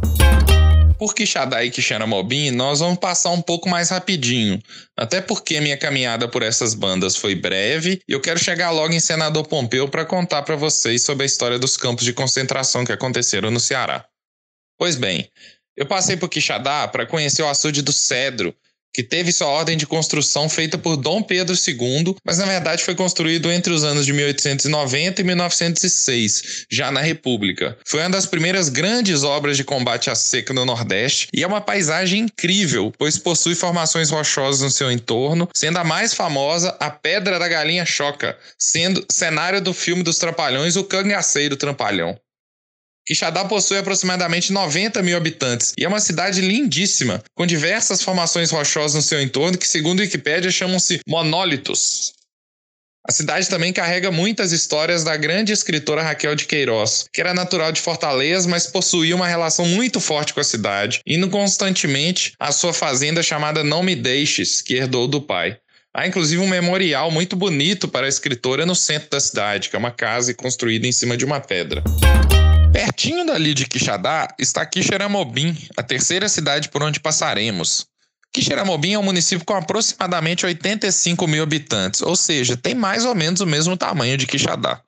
Por 0.99 1.15
Quixadá 1.15 1.63
e 1.63 1.71
Quixeramobim, 1.71 2.51
nós 2.51 2.81
vamos 2.81 2.99
passar 2.99 3.31
um 3.31 3.41
pouco 3.41 3.69
mais 3.69 3.89
rapidinho, 3.89 4.61
até 4.95 5.21
porque 5.21 5.61
minha 5.61 5.77
caminhada 5.77 6.27
por 6.27 6.43
essas 6.43 6.73
bandas 6.73 7.15
foi 7.15 7.35
breve 7.35 8.01
e 8.05 8.11
eu 8.11 8.19
quero 8.19 8.37
chegar 8.37 8.69
logo 8.71 8.93
em 8.93 8.99
Senador 8.99 9.47
Pompeu 9.47 9.87
para 9.87 10.05
contar 10.05 10.41
para 10.41 10.57
vocês 10.57 11.03
sobre 11.03 11.23
a 11.23 11.25
história 11.25 11.57
dos 11.57 11.77
campos 11.77 12.03
de 12.03 12.11
concentração 12.11 12.83
que 12.83 12.91
aconteceram 12.91 13.49
no 13.49 13.61
Ceará. 13.61 14.05
Pois 14.77 14.97
bem, 14.97 15.27
Eu 15.75 15.85
passei 15.85 16.17
por 16.17 16.29
Quixadá 16.29 16.87
para 16.87 17.07
conhecer 17.07 17.41
o 17.41 17.47
açude 17.47 17.81
do 17.81 17.93
Cedro, 17.93 18.53
que 18.93 19.03
teve 19.03 19.31
sua 19.31 19.47
ordem 19.47 19.77
de 19.77 19.87
construção 19.87 20.49
feita 20.49 20.77
por 20.77 20.97
Dom 20.97 21.21
Pedro 21.21 21.55
II, 21.55 22.15
mas 22.25 22.37
na 22.37 22.45
verdade 22.45 22.83
foi 22.83 22.95
construído 22.95 23.51
entre 23.51 23.73
os 23.73 23.83
anos 23.83 24.05
de 24.05 24.13
1890 24.13 25.21
e 25.21 25.23
1906, 25.23 26.65
já 26.69 26.91
na 26.91 27.01
República. 27.01 27.77
Foi 27.85 28.01
uma 28.01 28.09
das 28.09 28.25
primeiras 28.25 28.69
grandes 28.69 29.23
obras 29.23 29.57
de 29.57 29.63
combate 29.63 30.09
à 30.09 30.15
seca 30.15 30.53
no 30.53 30.65
Nordeste 30.65 31.27
e 31.33 31.43
é 31.43 31.47
uma 31.47 31.61
paisagem 31.61 32.21
incrível, 32.21 32.91
pois 32.97 33.17
possui 33.17 33.55
formações 33.55 34.09
rochosas 34.09 34.61
no 34.61 34.71
seu 34.71 34.91
entorno, 34.91 35.47
sendo 35.55 35.77
a 35.77 35.83
mais 35.83 36.13
famosa 36.13 36.75
a 36.79 36.89
Pedra 36.89 37.39
da 37.39 37.47
Galinha 37.47 37.85
Choca, 37.85 38.37
sendo 38.57 39.05
cenário 39.09 39.61
do 39.61 39.73
filme 39.73 40.03
dos 40.03 40.17
Trapalhões 40.17 40.75
O 40.75 40.83
Cangaceiro 40.83 41.55
Trampalhão. 41.55 42.17
Quixadá 43.11 43.43
possui 43.43 43.77
aproximadamente 43.77 44.53
90 44.53 45.03
mil 45.03 45.17
habitantes 45.17 45.73
e 45.77 45.83
é 45.83 45.87
uma 45.89 45.99
cidade 45.99 46.39
lindíssima, 46.39 47.21
com 47.35 47.45
diversas 47.45 48.01
formações 48.01 48.51
rochosas 48.51 48.95
no 48.95 49.01
seu 49.01 49.21
entorno 49.21 49.57
que, 49.57 49.67
segundo 49.67 49.99
a 49.99 50.03
Wikipédia, 50.03 50.49
chamam-se 50.49 51.01
monólitos. 51.05 52.13
A 53.05 53.11
cidade 53.11 53.49
também 53.49 53.73
carrega 53.73 54.09
muitas 54.11 54.53
histórias 54.53 55.03
da 55.03 55.17
grande 55.17 55.51
escritora 55.51 56.01
Raquel 56.01 56.35
de 56.35 56.45
Queiroz, 56.45 57.03
que 57.11 57.19
era 57.19 57.33
natural 57.33 57.73
de 57.73 57.81
Fortaleza, 57.81 58.47
mas 58.47 58.67
possuía 58.67 59.13
uma 59.13 59.27
relação 59.27 59.65
muito 59.65 59.99
forte 59.99 60.33
com 60.33 60.39
a 60.39 60.45
cidade, 60.45 61.01
indo 61.05 61.29
constantemente 61.29 62.31
à 62.39 62.49
sua 62.53 62.71
fazenda 62.71 63.21
chamada 63.21 63.61
Não 63.61 63.83
Me 63.83 63.93
Deixes, 63.93 64.61
que 64.61 64.75
herdou 64.75 65.05
do 65.05 65.21
pai. 65.21 65.57
Há 65.93 66.07
inclusive 66.07 66.41
um 66.41 66.47
memorial 66.47 67.11
muito 67.11 67.35
bonito 67.35 67.89
para 67.89 68.05
a 68.05 68.09
escritora 68.09 68.65
no 68.65 68.73
centro 68.73 69.09
da 69.09 69.19
cidade, 69.19 69.69
que 69.69 69.75
é 69.75 69.79
uma 69.79 69.91
casa 69.91 70.33
construída 70.33 70.87
em 70.87 70.93
cima 70.93 71.17
de 71.17 71.25
uma 71.25 71.41
pedra. 71.41 71.83
Pertinho 72.81 73.23
dali 73.23 73.53
de 73.53 73.67
Quixadá 73.67 74.33
está 74.39 74.65
Quixeramobim, 74.65 75.55
a 75.77 75.83
terceira 75.83 76.27
cidade 76.27 76.67
por 76.67 76.81
onde 76.81 76.99
passaremos. 76.99 77.85
Quixeramobim 78.33 78.93
é 78.93 78.97
um 78.97 79.03
município 79.03 79.45
com 79.45 79.53
aproximadamente 79.53 80.47
85 80.47 81.27
mil 81.27 81.43
habitantes, 81.43 82.01
ou 82.01 82.15
seja, 82.15 82.57
tem 82.57 82.73
mais 82.73 83.05
ou 83.05 83.13
menos 83.13 83.39
o 83.39 83.45
mesmo 83.45 83.77
tamanho 83.77 84.17
de 84.17 84.25
Quixadá. 84.25 84.81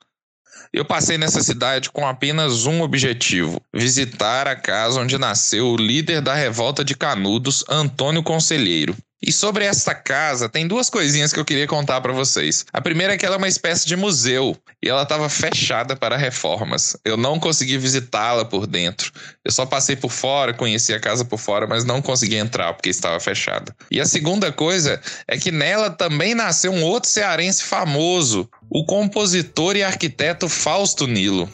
Eu 0.72 0.84
passei 0.84 1.16
nessa 1.16 1.40
cidade 1.40 1.88
com 1.88 2.04
apenas 2.04 2.66
um 2.66 2.82
objetivo: 2.82 3.62
visitar 3.72 4.48
a 4.48 4.56
casa 4.56 4.98
onde 4.98 5.16
nasceu 5.16 5.68
o 5.68 5.76
líder 5.76 6.20
da 6.20 6.34
revolta 6.34 6.84
de 6.84 6.96
Canudos, 6.96 7.64
Antônio 7.68 8.24
Conselheiro. 8.24 8.96
E 9.26 9.32
sobre 9.32 9.64
esta 9.64 9.94
casa, 9.94 10.50
tem 10.50 10.68
duas 10.68 10.90
coisinhas 10.90 11.32
que 11.32 11.40
eu 11.40 11.46
queria 11.46 11.66
contar 11.66 11.98
para 12.02 12.12
vocês. 12.12 12.66
A 12.70 12.80
primeira 12.82 13.14
é 13.14 13.16
que 13.16 13.24
ela 13.24 13.36
é 13.36 13.38
uma 13.38 13.48
espécie 13.48 13.86
de 13.86 13.96
museu 13.96 14.54
e 14.82 14.88
ela 14.88 15.02
estava 15.02 15.30
fechada 15.30 15.96
para 15.96 16.14
reformas. 16.14 16.94
Eu 17.02 17.16
não 17.16 17.40
consegui 17.40 17.78
visitá-la 17.78 18.44
por 18.44 18.66
dentro. 18.66 19.10
Eu 19.42 19.50
só 19.50 19.64
passei 19.64 19.96
por 19.96 20.10
fora, 20.10 20.52
conheci 20.52 20.92
a 20.92 21.00
casa 21.00 21.24
por 21.24 21.38
fora, 21.38 21.66
mas 21.66 21.86
não 21.86 22.02
consegui 22.02 22.36
entrar 22.36 22.74
porque 22.74 22.90
estava 22.90 23.18
fechada. 23.18 23.74
E 23.90 23.98
a 23.98 24.04
segunda 24.04 24.52
coisa 24.52 25.00
é 25.26 25.38
que 25.38 25.50
nela 25.50 25.88
também 25.88 26.34
nasceu 26.34 26.70
um 26.70 26.84
outro 26.84 27.08
cearense 27.08 27.62
famoso, 27.62 28.46
o 28.68 28.84
compositor 28.84 29.74
e 29.74 29.82
arquiteto 29.82 30.50
Fausto 30.50 31.06
Nilo. 31.06 31.50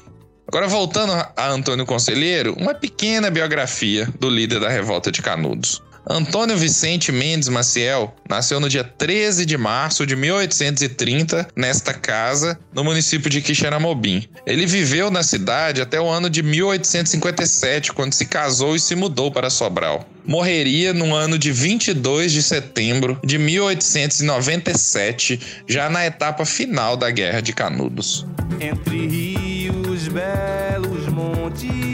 Agora, 0.49 0.67
voltando 0.67 1.13
a 1.13 1.49
Antônio 1.49 1.87
Conselheiro, 1.87 2.53
uma 2.59 2.75
pequena 2.75 3.31
biografia 3.31 4.09
do 4.19 4.29
líder 4.29 4.59
da 4.59 4.69
revolta 4.69 5.13
de 5.13 5.23
Canudos. 5.23 5.81
Antônio 6.09 6.57
Vicente 6.57 7.13
Mendes 7.13 7.49
Maciel 7.49 8.15
nasceu 8.29 8.59
no 8.59 8.69
dia 8.69 8.83
13 8.83 9.45
de 9.45 9.59
março 9.59 10.07
de 10.07 10.17
1830 10.17 11.49
nesta 11.55 11.93
casa, 11.93 12.59
no 12.73 12.83
município 12.83 13.29
de 13.29 13.43
Quixeramobim. 13.43 14.27
Ele 14.47 14.65
viveu 14.67 15.11
na 15.11 15.23
cidade 15.23 15.83
até 15.83 16.01
o 16.01 16.09
ano 16.09 16.31
de 16.31 16.43
1857, 16.43 17.93
quando 17.93 18.15
se 18.15 18.25
casou 18.27 18.75
e 18.75 18.81
se 18.81 18.97
mudou 18.97 19.31
para 19.31 19.51
Sobral. 19.51 20.07
Morreria 20.25 20.93
no 20.93 21.15
ano 21.15 21.39
de 21.39 21.53
22 21.53 22.33
de 22.33 22.43
setembro 22.43 23.19
de 23.25 23.39
1897, 23.39 25.41
já 25.67 25.89
na 25.89 26.05
etapa 26.07 26.45
final 26.45 26.97
da 26.97 27.11
Guerra 27.11 27.41
de 27.41 27.53
Canudos. 27.53 28.27
Entre 28.61 29.07
rios, 29.07 30.09
belos 30.09 31.07
montes, 31.09 31.90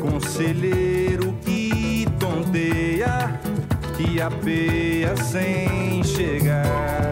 conselheiro 0.00 1.34
que 1.42 2.06
tonteia, 2.18 3.40
que 3.96 4.20
apeia 4.20 5.16
sem 5.16 6.02
chegar. 6.04 7.10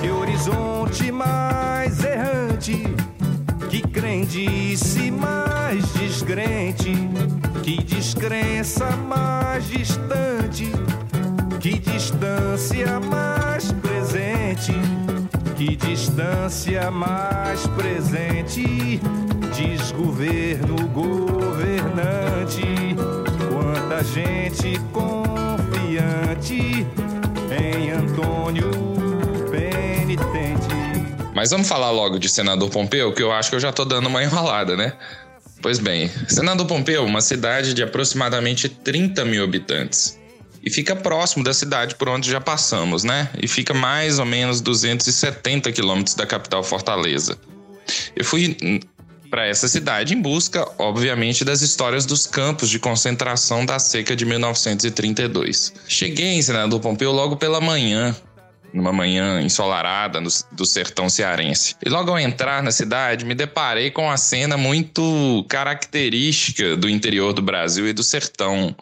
Que 0.00 0.10
horizonte 0.10 1.10
mais 1.10 2.04
errante, 2.04 2.82
que 3.68 3.80
crendice 3.80 5.10
mais 5.10 5.84
descrente, 5.94 6.92
que 7.62 7.82
descrença 7.82 8.90
mais 8.96 9.66
distante, 9.68 10.70
que 11.60 11.78
distância 11.78 13.00
mais 13.00 13.72
presente 13.72 14.72
que 15.56 15.74
distância 15.74 16.90
mais 16.90 17.66
presente, 17.68 19.00
desgoverno 19.54 20.86
governante, 20.88 22.60
quanta 23.50 24.04
gente 24.04 24.78
confiante 24.92 26.86
em 27.50 27.90
Antônio 27.90 28.70
penitente. 29.50 30.66
Mas 31.34 31.50
vamos 31.50 31.66
falar 31.66 31.90
logo 31.90 32.18
de 32.18 32.28
senador 32.28 32.68
Pompeu, 32.68 33.14
que 33.14 33.22
eu 33.22 33.32
acho 33.32 33.48
que 33.48 33.56
eu 33.56 33.60
já 33.60 33.72
tô 33.72 33.86
dando 33.86 34.08
uma 34.08 34.22
enrolada, 34.24 34.76
né? 34.76 34.92
Pois 35.62 35.78
bem, 35.78 36.10
Senador 36.28 36.66
Pompeu, 36.66 37.02
uma 37.02 37.22
cidade 37.22 37.72
de 37.72 37.82
aproximadamente 37.82 38.68
30 38.68 39.24
mil 39.24 39.42
habitantes 39.42 40.18
e 40.66 40.70
fica 40.70 40.96
próximo 40.96 41.44
da 41.44 41.54
cidade 41.54 41.94
por 41.94 42.08
onde 42.08 42.28
já 42.28 42.40
passamos, 42.40 43.04
né? 43.04 43.30
E 43.40 43.46
fica 43.46 43.72
mais 43.72 44.18
ou 44.18 44.26
menos 44.26 44.60
270 44.60 45.70
quilômetros 45.70 46.16
da 46.16 46.26
capital 46.26 46.64
Fortaleza. 46.64 47.38
Eu 48.16 48.24
fui 48.24 48.56
para 49.30 49.46
essa 49.46 49.68
cidade 49.68 50.12
em 50.12 50.20
busca, 50.20 50.68
obviamente, 50.76 51.44
das 51.44 51.62
histórias 51.62 52.04
dos 52.04 52.26
campos 52.26 52.68
de 52.68 52.80
concentração 52.80 53.64
da 53.64 53.78
seca 53.78 54.16
de 54.16 54.24
1932. 54.24 55.72
Cheguei 55.86 56.32
em 56.32 56.42
Senador 56.42 56.80
Pompeu 56.80 57.12
logo 57.12 57.36
pela 57.36 57.60
manhã, 57.60 58.14
numa 58.74 58.92
manhã 58.92 59.40
ensolarada 59.40 60.20
no, 60.20 60.28
do 60.50 60.66
sertão 60.66 61.08
cearense. 61.08 61.76
E 61.84 61.88
logo 61.88 62.10
ao 62.10 62.18
entrar 62.18 62.60
na 62.60 62.72
cidade, 62.72 63.24
me 63.24 63.36
deparei 63.36 63.92
com 63.92 64.06
uma 64.06 64.16
cena 64.16 64.56
muito 64.56 65.46
característica 65.48 66.76
do 66.76 66.88
interior 66.88 67.32
do 67.32 67.40
Brasil 67.40 67.86
e 67.86 67.92
do 67.92 68.02
sertão 68.02 68.74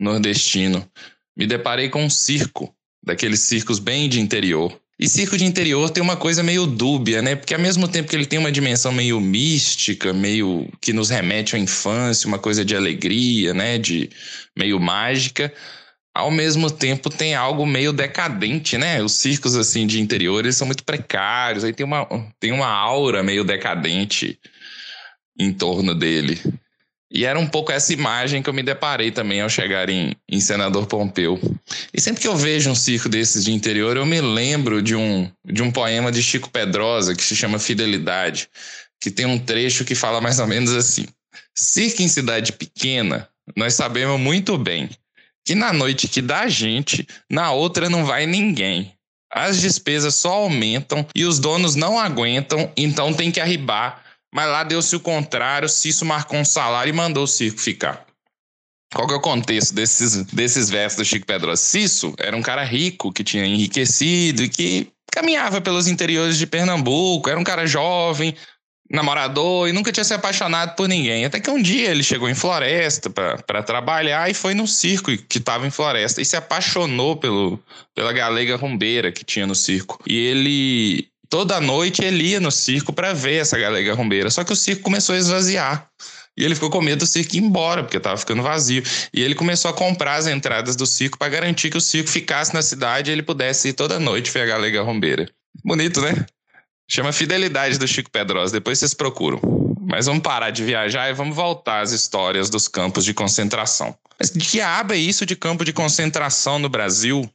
nordestino 0.00 0.84
me 1.38 1.46
deparei 1.46 1.88
com 1.88 2.04
um 2.04 2.10
circo, 2.10 2.74
daqueles 3.02 3.40
circos 3.40 3.78
bem 3.78 4.08
de 4.08 4.20
interior. 4.20 4.76
E 4.98 5.08
circo 5.08 5.38
de 5.38 5.44
interior 5.44 5.88
tem 5.90 6.02
uma 6.02 6.16
coisa 6.16 6.42
meio 6.42 6.66
dúbia, 6.66 7.22
né? 7.22 7.36
Porque 7.36 7.54
ao 7.54 7.60
mesmo 7.60 7.86
tempo 7.86 8.08
que 8.08 8.16
ele 8.16 8.26
tem 8.26 8.40
uma 8.40 8.50
dimensão 8.50 8.90
meio 8.90 9.20
mística, 9.20 10.12
meio 10.12 10.68
que 10.80 10.92
nos 10.92 11.08
remete 11.08 11.54
à 11.54 11.58
infância, 11.58 12.26
uma 12.26 12.38
coisa 12.38 12.64
de 12.64 12.74
alegria, 12.74 13.54
né? 13.54 13.78
De 13.78 14.10
meio 14.58 14.80
mágica, 14.80 15.54
ao 16.12 16.32
mesmo 16.32 16.68
tempo 16.68 17.08
tem 17.08 17.36
algo 17.36 17.64
meio 17.64 17.92
decadente, 17.92 18.76
né? 18.76 19.00
Os 19.00 19.12
circos 19.12 19.54
assim 19.54 19.86
de 19.86 20.00
interior, 20.00 20.40
eles 20.40 20.56
são 20.56 20.66
muito 20.66 20.82
precários, 20.82 21.62
aí 21.62 21.72
tem 21.72 21.86
uma, 21.86 22.04
tem 22.40 22.50
uma 22.50 22.66
aura 22.66 23.22
meio 23.22 23.44
decadente 23.44 24.36
em 25.38 25.52
torno 25.52 25.94
dele. 25.94 26.40
E 27.10 27.24
era 27.24 27.38
um 27.38 27.46
pouco 27.46 27.72
essa 27.72 27.92
imagem 27.92 28.42
que 28.42 28.50
eu 28.50 28.54
me 28.54 28.62
deparei 28.62 29.10
também 29.10 29.40
ao 29.40 29.48
chegar 29.48 29.88
em, 29.88 30.14
em 30.28 30.40
Senador 30.40 30.86
Pompeu. 30.86 31.40
E 31.92 32.00
sempre 32.00 32.20
que 32.20 32.28
eu 32.28 32.36
vejo 32.36 32.70
um 32.70 32.74
circo 32.74 33.08
desses 33.08 33.44
de 33.44 33.52
interior, 33.52 33.96
eu 33.96 34.04
me 34.04 34.20
lembro 34.20 34.82
de 34.82 34.94
um, 34.94 35.30
de 35.44 35.62
um 35.62 35.70
poema 35.70 36.12
de 36.12 36.22
Chico 36.22 36.50
Pedrosa 36.50 37.14
que 37.14 37.24
se 37.24 37.34
chama 37.34 37.58
Fidelidade, 37.58 38.48
que 39.00 39.10
tem 39.10 39.24
um 39.24 39.38
trecho 39.38 39.86
que 39.86 39.94
fala 39.94 40.20
mais 40.20 40.38
ou 40.38 40.46
menos 40.46 40.72
assim: 40.74 41.06
Circo 41.54 42.02
em 42.02 42.08
cidade 42.08 42.52
pequena, 42.52 43.26
nós 43.56 43.72
sabemos 43.74 44.20
muito 44.20 44.58
bem 44.58 44.90
que 45.46 45.54
na 45.54 45.72
noite 45.72 46.08
que 46.08 46.20
dá 46.20 46.46
gente, 46.46 47.08
na 47.30 47.52
outra 47.52 47.88
não 47.88 48.04
vai 48.04 48.26
ninguém. 48.26 48.92
As 49.32 49.60
despesas 49.60 50.14
só 50.14 50.32
aumentam 50.32 51.06
e 51.14 51.24
os 51.24 51.38
donos 51.38 51.74
não 51.74 51.98
aguentam, 51.98 52.70
então 52.76 53.14
tem 53.14 53.30
que 53.30 53.40
arribar 53.40 54.07
mas 54.34 54.46
lá 54.48 54.62
deu-se 54.62 54.94
o 54.94 55.00
contrário, 55.00 55.68
Cício 55.68 56.06
marcou 56.06 56.38
um 56.38 56.44
salário 56.44 56.90
e 56.90 56.96
mandou 56.96 57.24
o 57.24 57.28
circo 57.28 57.60
ficar. 57.60 58.06
Qual 58.94 59.06
que 59.06 59.14
é 59.14 59.16
o 59.16 59.20
contexto 59.20 59.74
desses, 59.74 60.24
desses 60.24 60.70
versos 60.70 60.98
do 60.98 61.04
Chico 61.04 61.26
Pedrosa? 61.26 61.60
Cício 61.60 62.14
era 62.18 62.36
um 62.36 62.42
cara 62.42 62.64
rico, 62.64 63.12
que 63.12 63.22
tinha 63.22 63.44
enriquecido 63.44 64.42
e 64.42 64.48
que 64.48 64.90
caminhava 65.12 65.60
pelos 65.60 65.86
interiores 65.86 66.38
de 66.38 66.46
Pernambuco, 66.46 67.28
era 67.28 67.38
um 67.38 67.44
cara 67.44 67.66
jovem, 67.66 68.34
namorador 68.90 69.68
e 69.68 69.72
nunca 69.72 69.92
tinha 69.92 70.04
se 70.04 70.14
apaixonado 70.14 70.74
por 70.74 70.88
ninguém. 70.88 71.24
Até 71.24 71.40
que 71.40 71.50
um 71.50 71.60
dia 71.60 71.90
ele 71.90 72.02
chegou 72.02 72.28
em 72.28 72.34
Floresta 72.34 73.10
para 73.10 73.62
trabalhar 73.62 74.30
e 74.30 74.34
foi 74.34 74.54
num 74.54 74.66
circo 74.66 75.16
que 75.16 75.38
estava 75.38 75.66
em 75.66 75.70
Floresta 75.70 76.22
e 76.22 76.24
se 76.24 76.36
apaixonou 76.36 77.16
pelo, 77.16 77.62
pela 77.94 78.12
galega 78.12 78.56
rumbeira 78.56 79.12
que 79.12 79.24
tinha 79.24 79.46
no 79.46 79.54
circo. 79.54 80.02
E 80.06 80.16
ele 80.16 81.08
toda 81.28 81.60
noite 81.60 82.04
ele 82.04 82.24
ia 82.24 82.40
no 82.40 82.50
circo 82.50 82.92
para 82.92 83.12
ver 83.12 83.36
essa 83.36 83.58
galega 83.58 83.94
rumbeira. 83.94 84.30
Só 84.30 84.44
que 84.44 84.52
o 84.52 84.56
circo 84.56 84.82
começou 84.82 85.14
a 85.14 85.18
esvaziar. 85.18 85.88
E 86.36 86.44
ele 86.44 86.54
ficou 86.54 86.70
com 86.70 86.80
medo 86.80 87.00
do 87.00 87.06
circo 87.06 87.34
ir 87.34 87.40
embora, 87.40 87.82
porque 87.82 87.96
estava 87.96 88.16
ficando 88.16 88.42
vazio. 88.42 88.82
E 89.12 89.20
ele 89.22 89.34
começou 89.34 89.70
a 89.70 89.74
comprar 89.74 90.14
as 90.14 90.26
entradas 90.28 90.76
do 90.76 90.86
circo 90.86 91.18
para 91.18 91.28
garantir 91.28 91.68
que 91.68 91.76
o 91.76 91.80
circo 91.80 92.08
ficasse 92.08 92.54
na 92.54 92.62
cidade 92.62 93.10
e 93.10 93.12
ele 93.12 93.22
pudesse 93.22 93.68
ir 93.68 93.72
toda 93.72 93.98
noite 93.98 94.30
ver 94.30 94.42
a 94.42 94.46
galega 94.46 94.80
rombeira. 94.82 95.28
Bonito, 95.64 96.00
né? 96.00 96.24
Chama 96.88 97.12
Fidelidade 97.12 97.76
do 97.76 97.86
Chico 97.86 98.10
Pedrosa, 98.10 98.52
depois 98.52 98.78
vocês 98.78 98.94
procuram. 98.94 99.40
Mas 99.80 100.06
vamos 100.06 100.22
parar 100.22 100.50
de 100.50 100.64
viajar 100.64 101.10
e 101.10 101.12
vamos 101.12 101.34
voltar 101.34 101.80
às 101.80 101.92
histórias 101.92 102.48
dos 102.48 102.68
campos 102.68 103.04
de 103.04 103.12
concentração. 103.12 103.94
Mas 104.18 104.30
que 104.30 104.38
diabo 104.38 104.92
é 104.92 104.96
isso 104.96 105.26
de 105.26 105.36
campo 105.36 105.64
de 105.64 105.72
concentração 105.72 106.58
no 106.58 106.68
Brasil? 106.68 107.28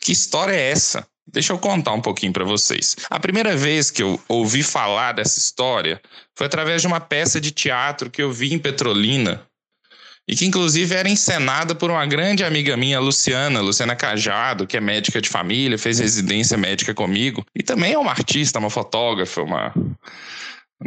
Que 0.00 0.12
história 0.12 0.52
é 0.52 0.70
essa? 0.70 1.06
Deixa 1.26 1.52
eu 1.52 1.58
contar 1.58 1.92
um 1.92 2.00
pouquinho 2.00 2.32
para 2.32 2.44
vocês. 2.44 2.96
A 3.10 3.18
primeira 3.18 3.56
vez 3.56 3.90
que 3.90 4.02
eu 4.02 4.20
ouvi 4.28 4.62
falar 4.62 5.12
dessa 5.12 5.38
história 5.38 6.00
foi 6.36 6.46
através 6.46 6.80
de 6.80 6.86
uma 6.86 7.00
peça 7.00 7.40
de 7.40 7.50
teatro 7.50 8.10
que 8.10 8.22
eu 8.22 8.32
vi 8.32 8.54
em 8.54 8.58
Petrolina 8.58 9.42
e 10.28 10.34
que 10.34 10.46
inclusive 10.46 10.94
era 10.94 11.08
encenada 11.08 11.74
por 11.74 11.90
uma 11.90 12.04
grande 12.06 12.44
amiga 12.44 12.76
minha, 12.76 12.98
Luciana, 12.98 13.60
Luciana 13.60 13.94
Cajado, 13.94 14.66
que 14.66 14.76
é 14.76 14.80
médica 14.80 15.20
de 15.20 15.28
família, 15.28 15.78
fez 15.78 15.98
residência 15.98 16.56
médica 16.56 16.94
comigo 16.94 17.44
e 17.54 17.62
também 17.62 17.92
é 17.92 17.98
uma 17.98 18.10
artista, 18.10 18.58
uma 18.58 18.70
fotógrafa, 18.70 19.42
uma 19.42 19.74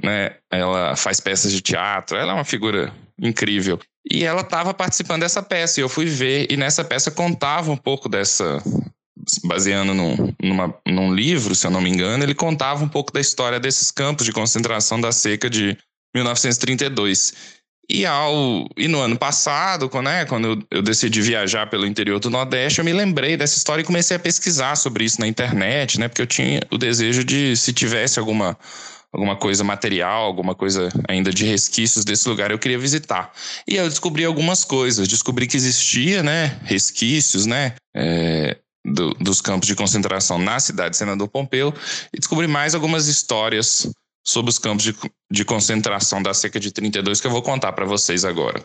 né, 0.03 0.35
ela 0.51 0.95
faz 0.95 1.19
peças 1.19 1.51
de 1.51 1.61
teatro, 1.61 2.17
ela 2.17 2.31
é 2.31 2.35
uma 2.35 2.45
figura 2.45 2.93
incrível. 3.19 3.79
E 4.09 4.23
ela 4.23 4.41
estava 4.41 4.73
participando 4.73 5.21
dessa 5.21 5.41
peça 5.41 5.79
e 5.79 5.83
eu 5.83 5.89
fui 5.89 6.05
ver 6.05 6.47
e 6.49 6.57
nessa 6.57 6.83
peça 6.83 7.11
contava 7.11 7.71
um 7.71 7.77
pouco 7.77 8.07
dessa 8.07 8.61
baseando 9.43 9.93
num, 9.93 10.33
numa, 10.41 10.73
num 10.85 11.13
livro, 11.13 11.53
se 11.53 11.67
eu 11.67 11.71
não 11.71 11.81
me 11.81 11.89
engano, 11.89 12.23
ele 12.23 12.33
contava 12.33 12.83
um 12.83 12.89
pouco 12.89 13.11
da 13.13 13.19
história 13.19 13.59
desses 13.59 13.91
campos 13.91 14.25
de 14.25 14.31
concentração 14.31 14.99
da 14.99 15.11
seca 15.11 15.49
de 15.49 15.77
1932. 16.15 17.59
E, 17.91 18.05
ao, 18.05 18.67
e 18.77 18.87
no 18.87 18.99
ano 18.99 19.17
passado, 19.17 19.89
quando, 19.89 20.05
né, 20.05 20.23
quando 20.25 20.47
eu, 20.47 20.77
eu 20.77 20.81
decidi 20.81 21.21
viajar 21.21 21.67
pelo 21.67 21.87
interior 21.87 22.19
do 22.19 22.29
Nordeste, 22.29 22.77
eu 22.77 22.85
me 22.85 22.93
lembrei 22.93 23.35
dessa 23.35 23.57
história 23.57 23.81
e 23.81 23.85
comecei 23.85 24.15
a 24.15 24.19
pesquisar 24.19 24.75
sobre 24.75 25.03
isso 25.03 25.19
na 25.19 25.27
internet, 25.27 25.99
né? 25.99 26.07
Porque 26.07 26.21
eu 26.21 26.27
tinha 26.27 26.61
o 26.69 26.77
desejo 26.77 27.23
de, 27.23 27.57
se 27.57 27.73
tivesse 27.73 28.19
alguma, 28.19 28.55
alguma 29.11 29.35
coisa 29.35 29.63
material, 29.63 30.23
alguma 30.23 30.53
coisa 30.53 30.89
ainda 31.07 31.31
de 31.33 31.45
resquícios 31.45 32.05
desse 32.05 32.29
lugar, 32.29 32.51
eu 32.51 32.59
queria 32.59 32.77
visitar. 32.77 33.33
E 33.67 33.75
eu 33.75 33.89
descobri 33.89 34.23
algumas 34.23 34.63
coisas. 34.63 35.07
Descobri 35.07 35.47
que 35.47 35.57
existia, 35.57 36.21
né? 36.21 36.59
Resquícios, 36.65 37.47
né? 37.47 37.73
É, 37.95 38.55
do, 38.89 39.13
dos 39.15 39.41
campos 39.41 39.67
de 39.67 39.75
concentração 39.75 40.37
na 40.37 40.59
cidade 40.59 40.91
de 40.91 40.97
Senador 40.97 41.27
Pompeu 41.27 41.73
e 42.13 42.19
descobri 42.19 42.47
mais 42.47 42.75
algumas 42.75 43.07
histórias 43.07 43.89
sobre 44.23 44.49
os 44.49 44.59
campos 44.59 44.83
de, 44.83 44.95
de 45.31 45.45
concentração 45.45 46.21
da 46.21 46.33
seca 46.33 46.59
de 46.59 46.71
32 46.71 47.21
que 47.21 47.27
eu 47.27 47.31
vou 47.31 47.41
contar 47.41 47.73
para 47.73 47.85
vocês 47.85 48.25
agora. 48.25 48.63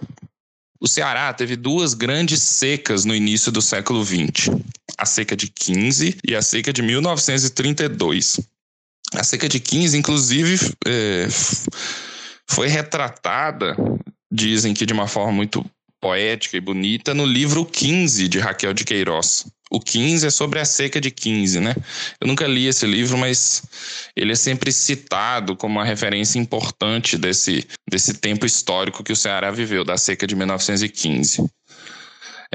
O 0.81 0.89
Ceará 0.89 1.33
teve 1.33 1.57
duas 1.57 1.95
grandes 1.95 2.43
secas 2.43 3.05
no 3.05 3.15
início 3.15 3.51
do 3.51 3.63
século 3.63 4.05
XX: 4.05 4.51
a 4.99 5.07
seca 5.07 5.37
de 5.37 5.49
15 5.49 6.19
e 6.27 6.35
a 6.35 6.43
seca 6.43 6.73
de 6.73 6.83
1932. 6.83 8.41
A 9.15 9.23
seca 9.23 9.49
de 9.49 9.61
15, 9.61 9.97
inclusive, 9.97 10.59
é, 10.85 11.29
foi 12.47 12.69
retratada, 12.69 13.77
dizem 14.31 14.75
que 14.75 14.85
de 14.85 14.93
uma 14.93 15.07
forma 15.07 15.33
muito 15.33 15.65
poética 16.05 16.59
e 16.59 16.61
bonita, 16.61 17.15
no 17.15 17.25
livro 17.25 17.65
15 17.65 18.29
de 18.29 18.39
Raquel 18.39 18.75
de 18.75 18.85
Queiroz. 18.85 19.47
O 19.71 19.81
15 19.81 20.27
é 20.27 20.31
sobre 20.31 20.61
a 20.61 20.65
seca 20.67 21.01
de 21.01 21.11
15, 21.11 21.61
né? 21.61 21.75
Eu 22.21 22.29
nunca 22.29 22.47
li 22.47 22.67
esse 22.67 22.87
livro, 22.87 23.17
mas 23.17 23.63
ele 24.15 24.33
é 24.33 24.35
sempre 24.35 24.71
citado 24.71 25.57
como 25.57 25.77
uma 25.77 25.85
referência 25.85 26.39
importante 26.39 27.17
desse, 27.17 27.67
desse 27.91 28.13
tempo 28.13 28.45
histórico 28.45 29.03
que 29.03 29.15
o 29.15 29.17
Ceará 29.17 29.51
viveu, 29.51 29.83
da 29.83 29.97
seca 29.97 30.27
de 30.27 30.37
1915. 30.37 31.49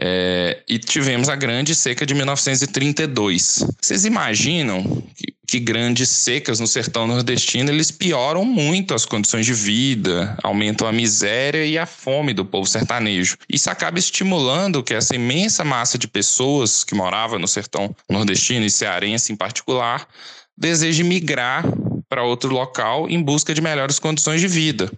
É, 0.02 0.64
e 0.68 0.80
tivemos 0.80 1.28
a 1.28 1.36
grande 1.36 1.76
seca 1.76 2.06
de 2.06 2.14
1932. 2.14 3.66
Vocês 3.82 4.06
imaginam 4.06 5.04
que, 5.14 5.34
que, 5.46 5.60
grandes 5.60 6.08
secas 6.08 6.58
no 6.60 6.68
sertão 6.68 7.06
nordestino 7.06 7.70
eles 7.70 7.92
pioram 7.92 8.46
muito 8.46 8.94
as 8.94 9.06
condições 9.06 9.46
de 9.46 9.54
vida, 9.54 10.38
aumentam 10.42 10.88
a 10.88 10.94
miséria 10.94 11.66
e 11.66 11.78
a 11.78 11.86
fome 11.86 12.34
do 12.34 12.46
povo 12.46 12.66
sertanejo. 12.66 13.36
Isso 13.50 13.70
acaba 13.70 14.00
estimulando 14.00 14.82
que 14.82 14.94
essa 14.94 15.16
imensa 15.16 15.66
massa 15.66 15.98
de 15.98 16.08
pessoas 16.08 16.86
que 16.86 16.96
morava 16.96 17.38
no 17.38 17.48
sertão 17.48 17.94
nordestino 18.10 18.66
e 18.66 18.72
cearense 18.72 19.34
em 19.34 19.36
particular 19.36 20.08
deseje 20.58 21.04
migrar 21.04 21.66
para 22.08 22.24
outro 22.24 22.52
local 22.54 23.10
em 23.10 23.22
busca 23.22 23.54
de 23.54 23.62
melhores 23.62 24.00
condições 24.00 24.40
de 24.40 24.48
vida. 24.48 24.92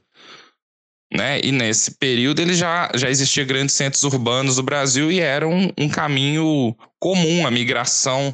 Né? 1.14 1.42
E 1.44 1.52
nesse 1.52 1.92
período 1.92 2.42
ele 2.42 2.54
já, 2.54 2.90
já 2.96 3.10
existia 3.10 3.44
grandes 3.44 3.76
centros 3.76 4.04
urbanos 4.04 4.56
do 4.56 4.64
Brasil 4.64 5.12
e 5.12 5.20
era 5.20 5.46
um, 5.48 5.70
um 5.78 5.90
caminho 5.90 6.74
comum 7.00 7.46
a 7.46 7.52
migração 7.52 8.32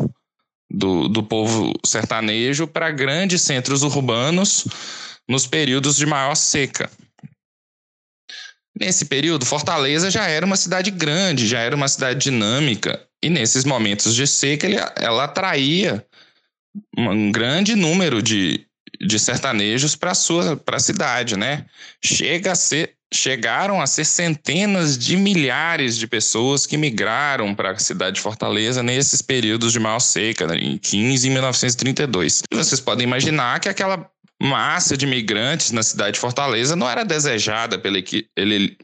do, 0.69 1.07
do 1.07 1.23
povo 1.23 1.73
sertanejo 1.83 2.67
para 2.67 2.91
grandes 2.91 3.41
centros 3.41 3.81
urbanos 3.81 4.67
nos 5.27 5.47
períodos 5.47 5.95
de 5.95 6.05
maior 6.05 6.35
seca. 6.35 6.89
Nesse 8.79 9.05
período, 9.05 9.43
Fortaleza 9.43 10.11
já 10.11 10.27
era 10.27 10.45
uma 10.45 10.55
cidade 10.55 10.91
grande, 10.91 11.47
já 11.47 11.59
era 11.59 11.75
uma 11.75 11.87
cidade 11.87 12.19
dinâmica, 12.19 13.03
e 13.23 13.29
nesses 13.29 13.65
momentos 13.65 14.13
de 14.13 14.27
seca 14.27 14.67
ele, 14.67 14.77
ela 14.97 15.23
atraía 15.23 16.05
um 16.95 17.31
grande 17.31 17.75
número 17.75 18.21
de, 18.21 18.66
de 18.99 19.19
sertanejos 19.19 19.95
para 19.95 20.13
sua 20.13 20.55
para 20.55 20.77
a 20.77 20.79
cidade, 20.79 21.37
né? 21.37 21.65
Chega 22.03 22.51
a 22.51 22.55
ser 22.55 22.97
chegaram 23.13 23.81
a 23.81 23.87
ser 23.87 24.05
centenas 24.05 24.97
de 24.97 25.15
milhares 25.15 25.97
de 25.97 26.05
pessoas 26.05 26.65
que 26.65 26.75
migraram 26.77 27.55
para 27.55 27.71
a 27.71 27.79
cidade 27.79 28.17
de 28.17 28.21
Fortaleza 28.21 28.83
nesses 28.83 29.21
períodos 29.21 29.71
de 29.71 29.79
maior 29.79 29.99
seca, 29.99 30.45
né? 30.45 30.57
em 30.57 30.77
15 30.77 31.25
e 31.25 31.29
1932. 31.29 32.43
E 32.51 32.55
vocês 32.55 32.81
podem 32.81 33.05
imaginar 33.05 33.59
que 33.59 33.69
aquela 33.69 34.09
massa 34.41 34.95
de 34.95 35.05
imigrantes 35.05 35.71
na 35.71 35.81
cidade 35.81 36.13
de 36.13 36.19
Fortaleza 36.19 36.75
não 36.75 36.89
era 36.89 37.03
desejada 37.03 37.79
pela, 37.79 37.97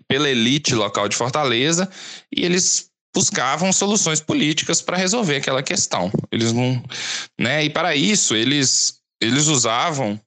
pela 0.08 0.30
elite 0.30 0.74
local 0.74 1.08
de 1.08 1.16
Fortaleza 1.16 1.90
e 2.36 2.44
eles 2.44 2.90
buscavam 3.14 3.72
soluções 3.72 4.20
políticas 4.20 4.82
para 4.82 4.98
resolver 4.98 5.36
aquela 5.36 5.62
questão. 5.62 6.12
Eles 6.32 6.52
não, 6.52 6.84
né? 7.40 7.64
E 7.64 7.70
para 7.70 7.96
isso 7.96 8.36
eles 8.36 9.03
eles 9.24 9.48
usavam 9.48 10.20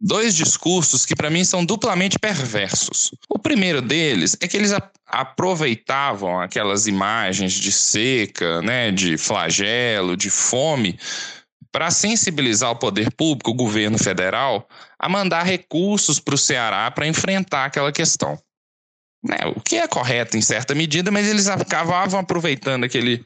dois 0.00 0.34
discursos 0.34 1.06
que 1.06 1.14
para 1.14 1.30
mim 1.30 1.44
são 1.44 1.64
duplamente 1.64 2.18
perversos. 2.18 3.12
O 3.28 3.38
primeiro 3.38 3.80
deles 3.80 4.36
é 4.40 4.48
que 4.48 4.56
eles 4.56 4.72
aproveitavam 5.06 6.40
aquelas 6.40 6.88
imagens 6.88 7.52
de 7.52 7.70
seca, 7.70 8.60
né, 8.62 8.90
de 8.90 9.16
flagelo, 9.16 10.16
de 10.16 10.28
fome, 10.28 10.98
para 11.70 11.90
sensibilizar 11.90 12.70
o 12.70 12.78
poder 12.78 13.12
público, 13.12 13.52
o 13.52 13.54
governo 13.54 13.96
federal, 13.96 14.68
a 14.98 15.08
mandar 15.08 15.44
recursos 15.44 16.18
para 16.18 16.34
o 16.34 16.38
Ceará 16.38 16.90
para 16.90 17.06
enfrentar 17.06 17.66
aquela 17.66 17.92
questão. 17.92 18.38
Né, 19.24 19.36
o 19.54 19.60
que 19.60 19.76
é 19.76 19.86
correto 19.86 20.36
em 20.36 20.42
certa 20.42 20.74
medida, 20.74 21.12
mas 21.12 21.28
eles 21.28 21.46
acabavam 21.46 22.18
aproveitando 22.18 22.82
aquele, 22.82 23.24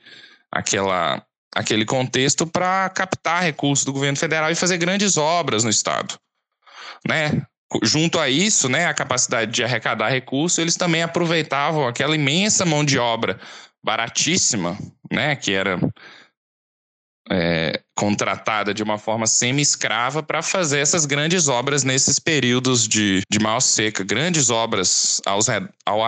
aquela 0.52 1.24
aquele 1.56 1.86
contexto 1.86 2.46
para 2.46 2.86
captar 2.90 3.42
recursos 3.42 3.84
do 3.84 3.92
governo 3.92 4.18
federal 4.18 4.50
e 4.50 4.54
fazer 4.54 4.76
grandes 4.76 5.16
obras 5.16 5.64
no 5.64 5.70
estado, 5.70 6.14
né? 7.08 7.42
Junto 7.82 8.20
a 8.20 8.28
isso, 8.28 8.68
né, 8.68 8.86
a 8.86 8.94
capacidade 8.94 9.50
de 9.50 9.64
arrecadar 9.64 10.08
recursos, 10.08 10.58
eles 10.58 10.76
também 10.76 11.02
aproveitavam 11.02 11.88
aquela 11.88 12.14
imensa 12.14 12.64
mão 12.64 12.84
de 12.84 12.98
obra 12.98 13.40
baratíssima, 13.82 14.78
né, 15.10 15.34
que 15.34 15.52
era 15.52 15.78
é, 17.30 17.80
contratada 17.96 18.72
de 18.72 18.82
uma 18.82 18.98
forma 18.98 19.26
semi-escrava 19.26 20.22
para 20.22 20.42
fazer 20.42 20.78
essas 20.78 21.06
grandes 21.06 21.48
obras 21.48 21.82
nesses 21.82 22.18
períodos 22.18 22.86
de, 22.86 23.22
de 23.30 23.38
maior 23.38 23.60
seca, 23.60 24.04
grandes 24.04 24.50
obras 24.50 25.20
aos, 25.26 25.48
ao, 25.48 26.00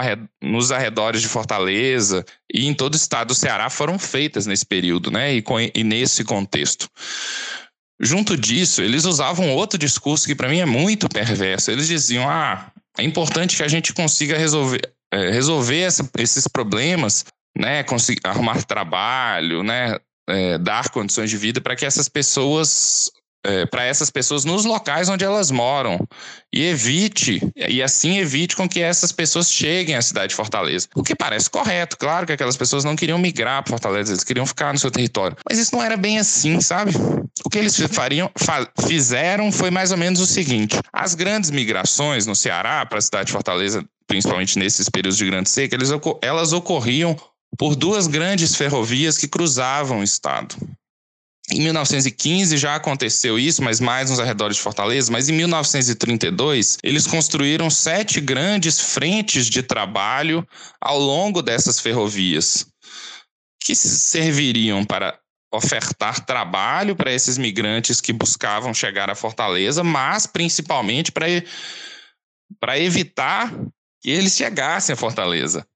nos 0.43 0.71
arredores 0.71 1.21
de 1.21 1.29
Fortaleza 1.29 2.25
e 2.53 2.67
em 2.67 2.75
todo 2.75 2.95
o 2.95 2.97
estado 2.97 3.29
do 3.29 3.35
Ceará 3.35 3.69
foram 3.69 3.99
feitas 3.99 4.47
nesse 4.47 4.65
período, 4.65 5.11
né? 5.11 5.35
E, 5.35 5.45
e 5.75 5.85
nesse 5.85 6.25
contexto. 6.25 6.89
Junto 8.01 8.37
disso, 8.37 8.81
eles 8.81 9.05
usavam 9.05 9.51
outro 9.51 9.77
discurso 9.77 10.27
que 10.27 10.35
para 10.35 10.49
mim 10.49 10.61
é 10.61 10.67
muito 10.67 11.09
perverso. 11.09 11.71
Eles 11.71 11.89
diziam: 11.89 12.29
ah, 12.29 12.71
é 12.97 13.03
importante 13.03 13.57
que 13.57 13.63
a 13.65 13.69
gente 13.69 13.93
consiga 13.93 14.39
resolver, 14.39 14.81
é, 15.13 15.31
resolver 15.31 15.81
essa, 15.81 16.09
esses 16.17 16.47
problemas 16.47 17.25
né, 17.59 17.83
conseguir 17.83 18.21
arrumar 18.25 18.63
trabalho, 18.63 19.65
né, 19.65 19.99
é, 20.29 20.59
dar 20.59 20.91
condições 20.91 21.31
de 21.31 21.37
vida 21.37 21.61
para 21.61 21.75
que 21.75 21.87
essas 21.87 22.09
pessoas 22.09 23.11
é, 23.45 23.67
para 23.67 23.85
essas 23.85 24.11
pessoas 24.11 24.45
nos 24.45 24.65
locais 24.65 25.09
onde 25.09 25.25
elas 25.25 25.51
moram 25.51 25.99
e 26.53 26.65
evite 26.65 27.41
e 27.57 27.83
assim 27.83 28.19
evite 28.19 28.57
com 28.57 28.69
que 28.69 28.81
essas 28.81 29.13
pessoas 29.13 29.51
cheguem 29.51 29.95
à 29.95 30.03
cidade 30.03 30.31
de 30.31 30.35
Fortaleza. 30.35 30.89
O 30.95 31.03
que 31.03 31.15
parece 31.15 31.49
correto, 31.49 31.97
claro 31.97 32.27
que 32.27 32.33
aquelas 32.33 32.57
pessoas 32.57 32.85
não 32.85 32.97
queriam 32.97 33.19
migrar 33.19 33.63
para 33.63 33.71
Fortaleza, 33.71 34.13
eles 34.13 34.25
queriam 34.25 34.45
ficar 34.45 34.73
no 34.73 34.79
seu 34.79 34.91
território, 34.91 35.37
mas 35.49 35.59
isso 35.59 35.75
não 35.75 35.83
era 35.83 35.97
bem 35.97 36.19
assim, 36.19 36.61
sabe? 36.61 36.93
O 37.45 37.49
que 37.49 37.59
eles 37.59 37.77
fariam, 37.91 38.31
fizeram 38.87 39.53
foi 39.53 39.71
mais 39.71 39.93
ou 39.93 39.97
menos 39.97 40.21
o 40.21 40.27
seguinte: 40.27 40.77
as 40.93 41.15
grandes 41.15 41.51
migrações 41.51 42.27
no 42.27 42.35
Ceará 42.35 42.85
para 42.85 42.99
a 42.99 43.03
cidade 43.03 43.27
de 43.27 43.33
Fortaleza, 43.33 43.85
principalmente 44.07 44.59
nesses 44.59 44.89
períodos 44.89 45.17
de 45.17 45.27
grande 45.27 45.49
seca, 45.49 45.77
eles, 45.77 45.91
elas 46.23 46.53
ocorriam 46.53 47.17
por 47.57 47.75
duas 47.75 48.07
grandes 48.07 48.55
ferrovias 48.55 49.17
que 49.17 49.29
cruzavam 49.29 50.01
o 50.01 50.05
estado. 50.05 50.57
Em 51.51 51.63
1915 51.63 52.59
já 52.59 52.75
aconteceu 52.75 53.39
isso, 53.39 53.63
mas 53.63 53.81
mais 53.81 54.11
nos 54.11 54.21
arredores 54.21 54.57
de 54.59 54.63
Fortaleza. 54.63 55.11
Mas 55.11 55.31
em 55.31 55.33
1932, 55.33 56.77
eles 56.83 57.07
construíram 57.07 57.71
sete 57.71 58.21
grandes 58.21 58.79
frentes 58.79 59.47
de 59.47 59.63
trabalho 59.63 60.47
ao 60.79 60.99
longo 60.99 61.41
dessas 61.41 61.81
ferrovias, 61.81 62.67
que 63.65 63.75
serviriam 63.75 64.85
para 64.85 65.19
ofertar 65.51 66.27
trabalho 66.27 66.95
para 66.95 67.13
esses 67.13 67.39
migrantes 67.39 68.03
que 68.03 68.13
buscavam 68.13 68.75
chegar 68.75 69.09
a 69.09 69.15
Fortaleza, 69.15 69.83
mas 69.83 70.27
principalmente 70.27 71.11
para, 71.11 71.27
para 72.61 72.79
evitar 72.79 73.51
que 74.03 74.11
eles 74.11 74.37
chegassem 74.37 74.93
a 74.93 74.97
Fortaleza 74.97 75.67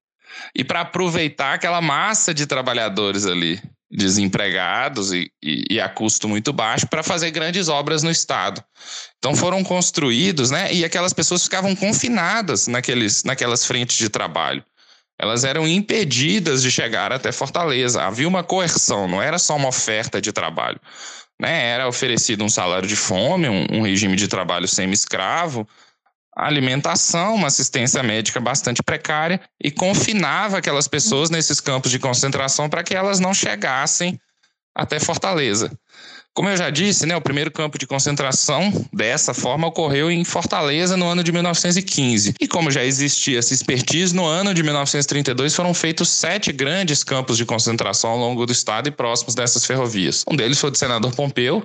e 0.55 0.63
para 0.63 0.81
aproveitar 0.81 1.53
aquela 1.53 1.81
massa 1.81 2.33
de 2.33 2.45
trabalhadores 2.45 3.25
ali 3.25 3.61
desempregados 3.93 5.13
e, 5.13 5.31
e, 5.41 5.65
e, 5.69 5.79
a 5.79 5.87
custo 5.87 6.27
muito 6.27 6.51
baixo 6.51 6.87
para 6.87 7.03
fazer 7.03 7.29
grandes 7.29 7.69
obras 7.69 8.01
no 8.01 8.09
estado. 8.09 8.63
Então 9.19 9.35
foram 9.35 9.63
construídos, 9.63 10.49
né? 10.49 10.73
E 10.73 10.83
aquelas 10.83 11.13
pessoas 11.13 11.43
ficavam 11.43 11.75
confinadas 11.75 12.67
naqueles, 12.67 13.23
naquelas 13.23 13.65
frentes 13.65 13.97
de 13.97 14.09
trabalho. 14.09 14.63
Elas 15.19 15.43
eram 15.43 15.67
impedidas 15.67 16.63
de 16.63 16.71
chegar 16.71 17.11
até 17.13 17.31
Fortaleza. 17.31 18.01
Havia 18.01 18.27
uma 18.27 18.43
coerção, 18.43 19.07
não 19.07 19.21
era 19.21 19.37
só 19.37 19.55
uma 19.55 19.69
oferta 19.69 20.19
de 20.19 20.31
trabalho. 20.31 20.79
Né? 21.39 21.69
Era 21.69 21.87
oferecido 21.87 22.43
um 22.43 22.49
salário 22.49 22.87
de 22.87 22.95
fome, 22.95 23.47
um, 23.47 23.67
um 23.71 23.81
regime 23.83 24.15
de 24.15 24.27
trabalho 24.27 24.67
semi-escravo, 24.67 25.67
alimentação, 26.35 27.35
uma 27.35 27.47
assistência 27.47 28.01
médica 28.01 28.39
bastante 28.39 28.81
precária 28.81 29.39
e 29.63 29.69
confinava 29.69 30.57
aquelas 30.57 30.87
pessoas 30.87 31.29
nesses 31.29 31.59
campos 31.59 31.91
de 31.91 31.99
concentração 31.99 32.69
para 32.69 32.83
que 32.83 32.95
elas 32.95 33.19
não 33.19 33.33
chegassem 33.33 34.19
até 34.75 34.99
Fortaleza. 34.99 35.71
Como 36.35 36.49
eu 36.49 36.57
já 36.57 36.71
disse, 36.71 37.05
né, 37.05 37.15
o 37.15 37.21
primeiro 37.21 37.51
campo 37.51 37.77
de 37.77 37.85
concentração 37.85 38.71
dessa 38.91 39.35
forma 39.35 39.67
ocorreu 39.67 40.09
em 40.09 40.23
Fortaleza 40.23 40.97
no 40.97 41.05
ano 41.05 41.23
de 41.23 41.31
1915. 41.31 42.33
E 42.41 42.47
como 42.47 42.71
já 42.71 42.83
existia 42.83 43.37
essa 43.37 43.53
expertise, 43.53 44.15
no 44.15 44.25
ano 44.25 44.51
de 44.51 44.63
1932 44.63 45.53
foram 45.53 45.75
feitos 45.75 46.09
sete 46.09 46.51
grandes 46.51 47.03
campos 47.03 47.37
de 47.37 47.45
concentração 47.45 48.09
ao 48.09 48.17
longo 48.17 48.47
do 48.47 48.51
estado 48.51 48.87
e 48.87 48.91
próximos 48.91 49.35
dessas 49.35 49.63
ferrovias. 49.63 50.25
Um 50.27 50.35
deles 50.35 50.59
foi 50.59 50.71
do 50.71 50.77
senador 50.77 51.15
Pompeu. 51.15 51.63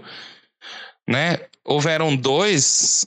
Né? 1.08 1.38
Houveram 1.64 2.14
dois 2.14 3.06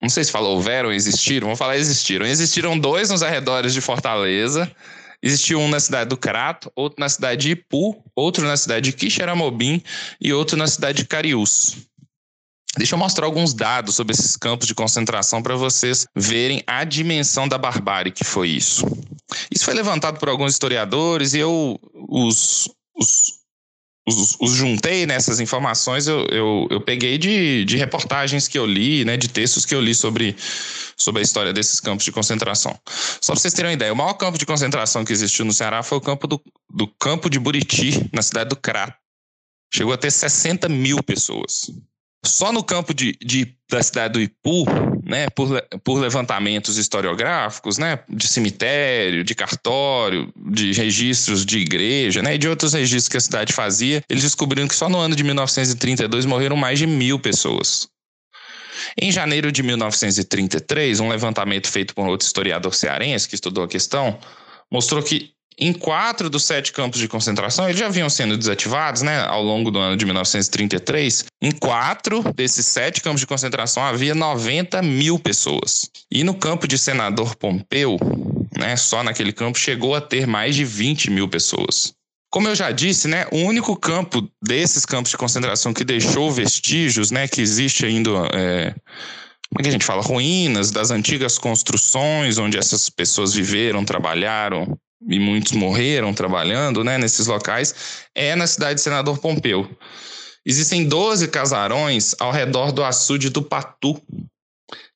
não 0.00 0.08
sei 0.08 0.24
se 0.24 0.32
falou 0.32 0.56
houveram, 0.56 0.90
existiram, 0.92 1.48
vou 1.48 1.56
falar 1.56 1.76
existiram. 1.76 2.24
Existiram 2.24 2.78
dois 2.78 3.10
nos 3.10 3.22
arredores 3.22 3.74
de 3.74 3.80
Fortaleza. 3.80 4.70
Existiu 5.22 5.60
um 5.60 5.68
na 5.68 5.78
cidade 5.78 6.08
do 6.08 6.16
Crato, 6.16 6.72
outro 6.74 6.98
na 6.98 7.08
cidade 7.08 7.42
de 7.42 7.50
Ipu, 7.50 8.02
outro 8.16 8.46
na 8.46 8.56
cidade 8.56 8.90
de 8.90 8.96
Quixeramobim 8.96 9.82
e 10.18 10.32
outro 10.32 10.56
na 10.56 10.66
cidade 10.66 10.98
de 10.98 11.06
Cariús. 11.06 11.76
Deixa 12.78 12.94
eu 12.94 12.98
mostrar 12.98 13.26
alguns 13.26 13.52
dados 13.52 13.96
sobre 13.96 14.14
esses 14.14 14.36
campos 14.36 14.66
de 14.66 14.74
concentração 14.74 15.42
para 15.42 15.56
vocês 15.56 16.06
verem 16.16 16.62
a 16.66 16.84
dimensão 16.84 17.46
da 17.46 17.58
barbárie 17.58 18.12
que 18.12 18.24
foi 18.24 18.48
isso. 18.48 18.86
Isso 19.50 19.64
foi 19.64 19.74
levantado 19.74 20.18
por 20.18 20.28
alguns 20.28 20.52
historiadores 20.52 21.34
e 21.34 21.40
eu 21.40 21.78
os, 22.08 22.70
os 22.94 23.39
os, 24.06 24.36
os, 24.40 24.52
juntei 24.52 25.06
nessas 25.06 25.38
né, 25.38 25.44
informações, 25.44 26.06
eu, 26.06 26.26
eu, 26.30 26.66
eu 26.70 26.80
peguei 26.80 27.18
de, 27.18 27.64
de, 27.64 27.76
reportagens 27.76 28.48
que 28.48 28.58
eu 28.58 28.66
li, 28.66 29.04
né, 29.04 29.16
de 29.16 29.28
textos 29.28 29.64
que 29.66 29.74
eu 29.74 29.80
li 29.80 29.94
sobre, 29.94 30.34
sobre 30.96 31.20
a 31.20 31.22
história 31.22 31.52
desses 31.52 31.80
campos 31.80 32.04
de 32.04 32.12
concentração. 32.12 32.78
Só 33.20 33.32
para 33.32 33.40
vocês 33.40 33.54
terem 33.54 33.70
uma 33.70 33.74
ideia, 33.74 33.92
o 33.92 33.96
maior 33.96 34.14
campo 34.14 34.38
de 34.38 34.46
concentração 34.46 35.04
que 35.04 35.12
existiu 35.12 35.44
no 35.44 35.52
Ceará 35.52 35.82
foi 35.82 35.98
o 35.98 36.00
campo 36.00 36.26
do, 36.26 36.40
do 36.68 36.88
campo 36.98 37.28
de 37.28 37.38
Buriti, 37.38 38.08
na 38.12 38.22
cidade 38.22 38.50
do 38.50 38.56
Crato. 38.56 38.94
Chegou 39.72 39.92
a 39.92 39.98
ter 39.98 40.10
60 40.10 40.68
mil 40.68 41.02
pessoas. 41.02 41.70
Só 42.24 42.52
no 42.52 42.64
campo 42.64 42.92
de, 42.92 43.16
de, 43.22 43.54
da 43.70 43.82
cidade 43.82 44.14
do 44.14 44.20
Ipu, 44.20 44.64
né, 45.10 45.28
por, 45.30 45.60
por 45.82 45.98
levantamentos 45.98 46.78
historiográficos, 46.78 47.78
né, 47.78 47.98
de 48.08 48.28
cemitério, 48.28 49.24
de 49.24 49.34
cartório, 49.34 50.32
de 50.36 50.72
registros 50.72 51.44
de 51.44 51.58
igreja, 51.58 52.22
né, 52.22 52.36
e 52.36 52.38
de 52.38 52.48
outros 52.48 52.74
registros 52.74 53.08
que 53.08 53.16
a 53.16 53.20
cidade 53.20 53.52
fazia, 53.52 54.04
eles 54.08 54.22
descobriram 54.22 54.68
que 54.68 54.74
só 54.74 54.88
no 54.88 54.98
ano 54.98 55.16
de 55.16 55.24
1932 55.24 56.24
morreram 56.26 56.56
mais 56.56 56.78
de 56.78 56.86
mil 56.86 57.18
pessoas. 57.18 57.88
Em 58.96 59.10
janeiro 59.10 59.50
de 59.50 59.64
1933, 59.64 61.00
um 61.00 61.08
levantamento 61.08 61.66
feito 61.66 61.92
por 61.92 62.06
outro 62.06 62.24
historiador 62.24 62.72
cearense 62.72 63.28
que 63.28 63.34
estudou 63.34 63.64
a 63.64 63.68
questão 63.68 64.16
mostrou 64.70 65.02
que 65.02 65.32
em 65.58 65.72
quatro 65.72 66.30
dos 66.30 66.44
sete 66.44 66.72
campos 66.72 66.98
de 66.98 67.06
concentração, 67.06 67.66
eles 67.66 67.78
já 67.78 67.88
vinham 67.88 68.08
sendo 68.08 68.36
desativados 68.36 69.02
né, 69.02 69.20
ao 69.26 69.42
longo 69.42 69.70
do 69.70 69.78
ano 69.78 69.96
de 69.96 70.04
1933. 70.06 71.26
Em 71.42 71.50
quatro 71.50 72.22
desses 72.34 72.66
sete 72.66 73.02
campos 73.02 73.20
de 73.20 73.26
concentração 73.26 73.82
havia 73.82 74.14
90 74.14 74.80
mil 74.80 75.18
pessoas. 75.18 75.90
E 76.10 76.24
no 76.24 76.34
campo 76.34 76.66
de 76.66 76.78
Senador 76.78 77.36
Pompeu, 77.36 77.98
né, 78.56 78.76
só 78.76 79.02
naquele 79.02 79.32
campo, 79.32 79.58
chegou 79.58 79.94
a 79.94 80.00
ter 80.00 80.26
mais 80.26 80.54
de 80.54 80.64
20 80.64 81.10
mil 81.10 81.28
pessoas. 81.28 81.92
Como 82.30 82.46
eu 82.46 82.54
já 82.54 82.70
disse, 82.70 83.08
né, 83.08 83.26
o 83.32 83.38
único 83.38 83.76
campo 83.76 84.26
desses 84.42 84.86
campos 84.86 85.10
de 85.10 85.18
concentração 85.18 85.74
que 85.74 85.84
deixou 85.84 86.30
vestígios, 86.30 87.10
né, 87.10 87.26
que 87.26 87.40
existe 87.40 87.84
ainda. 87.84 88.10
É, 88.32 88.74
como 89.50 89.58
é 89.58 89.62
que 89.62 89.68
a 89.68 89.72
gente 89.72 89.84
fala? 89.84 90.00
Ruínas 90.00 90.70
das 90.70 90.92
antigas 90.92 91.36
construções 91.36 92.38
onde 92.38 92.56
essas 92.56 92.88
pessoas 92.88 93.34
viveram, 93.34 93.84
trabalharam, 93.84 94.78
e 95.08 95.18
muitos 95.18 95.52
morreram 95.52 96.12
trabalhando 96.12 96.84
né, 96.84 96.98
nesses 96.98 97.26
locais, 97.26 98.06
é 98.14 98.34
na 98.34 98.46
cidade 98.46 98.74
de 98.74 98.80
Senador 98.80 99.18
Pompeu. 99.18 99.68
Existem 100.44 100.86
12 100.86 101.28
casarões 101.28 102.14
ao 102.18 102.32
redor 102.32 102.72
do 102.72 102.82
açude 102.82 103.30
do 103.30 103.42
Patu, 103.42 104.00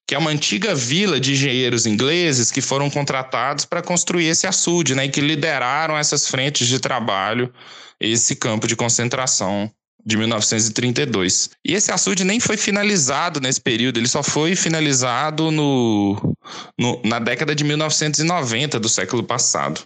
que 0.06 0.14
é 0.14 0.18
uma 0.18 0.30
antiga 0.30 0.74
vila 0.74 1.18
de 1.18 1.32
engenheiros 1.32 1.86
ingleses 1.86 2.50
que 2.50 2.60
foram 2.60 2.90
contratados 2.90 3.64
para 3.64 3.82
construir 3.82 4.26
esse 4.26 4.46
açude, 4.46 4.94
né, 4.94 5.06
e 5.06 5.10
que 5.10 5.20
lideraram 5.20 5.96
essas 5.96 6.28
frentes 6.28 6.66
de 6.66 6.78
trabalho, 6.78 7.52
esse 8.00 8.36
campo 8.36 8.66
de 8.66 8.76
concentração 8.76 9.70
de 10.04 10.16
1932. 10.16 11.50
E 11.64 11.74
esse 11.74 11.90
açude 11.90 12.24
nem 12.24 12.38
foi 12.38 12.56
finalizado 12.56 13.40
nesse 13.40 13.60
período, 13.60 13.98
ele 13.98 14.08
só 14.08 14.22
foi 14.22 14.54
finalizado 14.54 15.50
no, 15.50 16.36
no, 16.78 17.00
na 17.04 17.18
década 17.18 17.54
de 17.54 17.64
1990 17.64 18.78
do 18.78 18.88
século 18.88 19.24
passado. 19.24 19.80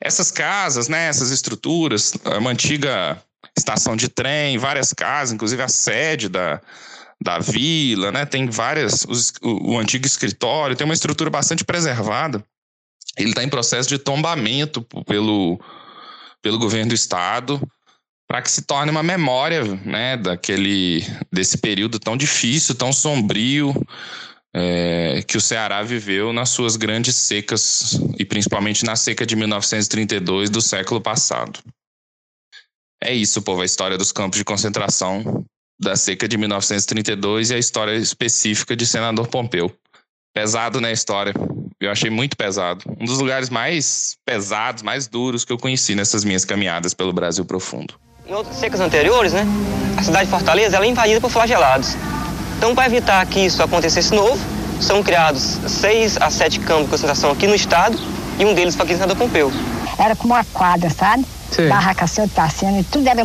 Essas 0.00 0.30
casas, 0.30 0.88
né, 0.88 1.08
essas 1.08 1.30
estruturas, 1.30 2.14
uma 2.38 2.50
antiga 2.50 3.20
estação 3.56 3.96
de 3.96 4.08
trem, 4.08 4.56
várias 4.56 4.94
casas, 4.94 5.34
inclusive 5.34 5.62
a 5.62 5.68
sede 5.68 6.28
da, 6.28 6.60
da 7.22 7.38
vila, 7.38 8.10
né, 8.10 8.24
tem 8.24 8.48
várias, 8.48 9.04
o, 9.42 9.72
o 9.72 9.78
antigo 9.78 10.06
escritório, 10.06 10.76
tem 10.76 10.86
uma 10.86 10.94
estrutura 10.94 11.28
bastante 11.28 11.64
preservada. 11.64 12.42
Ele 13.16 13.30
está 13.30 13.42
em 13.42 13.48
processo 13.48 13.88
de 13.88 13.98
tombamento 13.98 14.80
pelo, 15.04 15.60
pelo 16.40 16.58
governo 16.58 16.90
do 16.90 16.94
estado 16.94 17.60
para 18.28 18.42
que 18.42 18.50
se 18.50 18.60
torne 18.62 18.90
uma 18.90 19.02
memória 19.02 19.64
né, 19.86 20.18
daquele, 20.18 21.02
desse 21.32 21.56
período 21.56 21.98
tão 21.98 22.14
difícil, 22.14 22.74
tão 22.74 22.92
sombrio 22.92 23.74
é, 24.54 25.22
que 25.26 25.38
o 25.38 25.40
Ceará 25.40 25.82
viveu 25.82 26.30
nas 26.30 26.50
suas 26.50 26.76
grandes 26.76 27.16
secas 27.16 27.98
e 28.18 28.26
principalmente 28.26 28.84
na 28.84 28.96
seca 28.96 29.24
de 29.24 29.34
1932 29.34 30.50
do 30.50 30.60
século 30.60 31.00
passado. 31.00 31.58
É 33.02 33.14
isso, 33.14 33.40
povo, 33.40 33.62
a 33.62 33.64
história 33.64 33.96
dos 33.96 34.12
campos 34.12 34.38
de 34.38 34.44
concentração 34.44 35.44
da 35.80 35.96
seca 35.96 36.28
de 36.28 36.36
1932 36.36 37.50
e 37.50 37.54
a 37.54 37.58
história 37.58 37.94
específica 37.96 38.76
de 38.76 38.86
Senador 38.86 39.28
Pompeu. 39.28 39.74
Pesado, 40.34 40.80
né, 40.80 40.90
a 40.90 40.92
história. 40.92 41.32
Eu 41.80 41.90
achei 41.90 42.10
muito 42.10 42.36
pesado. 42.36 42.84
Um 43.00 43.06
dos 43.06 43.20
lugares 43.20 43.48
mais 43.48 44.16
pesados, 44.26 44.82
mais 44.82 45.06
duros 45.06 45.44
que 45.44 45.52
eu 45.52 45.58
conheci 45.58 45.94
nessas 45.94 46.24
minhas 46.24 46.44
caminhadas 46.44 46.92
pelo 46.92 47.12
Brasil 47.12 47.44
profundo. 47.44 47.94
Em 48.28 48.34
outras 48.34 48.56
secas 48.56 48.78
anteriores, 48.78 49.32
né, 49.32 49.46
a 49.96 50.02
cidade 50.02 50.26
de 50.26 50.30
Fortaleza 50.30 50.76
ela 50.76 50.84
é 50.84 50.88
invadida 50.90 51.18
por 51.18 51.30
flagelados. 51.30 51.96
Então, 52.58 52.74
para 52.74 52.84
evitar 52.84 53.24
que 53.24 53.40
isso 53.40 53.62
acontecesse 53.62 54.10
de 54.10 54.16
novo, 54.16 54.38
são 54.78 55.02
criados 55.02 55.56
seis 55.66 56.18
a 56.20 56.28
sete 56.28 56.60
campos 56.60 56.84
de 56.84 56.90
concentração 56.90 57.30
aqui 57.30 57.46
no 57.46 57.54
estado 57.54 57.98
e 58.38 58.44
um 58.44 58.52
deles 58.52 58.76
para 58.76 58.84
aqui 58.84 58.92
em 58.92 58.96
Senador 58.96 59.16
Pompeu. 59.16 59.50
Era 59.98 60.14
como 60.14 60.34
uma 60.34 60.44
quadra, 60.44 60.90
sabe? 60.90 61.24
Sim. 61.50 61.68
Barraca 61.68 62.06
seu 62.06 62.28
Tassiano, 62.28 62.84
tudo 62.92 63.08
era, 63.08 63.22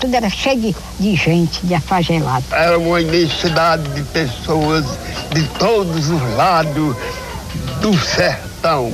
tudo 0.00 0.14
era 0.14 0.30
cheio 0.30 0.58
de, 0.58 0.76
de 0.98 1.14
gente, 1.14 1.60
de 1.66 1.74
afagelado. 1.74 2.46
Era 2.50 2.78
uma 2.78 2.98
imensidade 2.98 3.86
de 3.90 4.02
pessoas 4.04 4.86
de 5.34 5.46
todos 5.58 6.08
os 6.08 6.22
lados 6.34 6.96
do 7.82 7.92
sertão. 7.98 8.90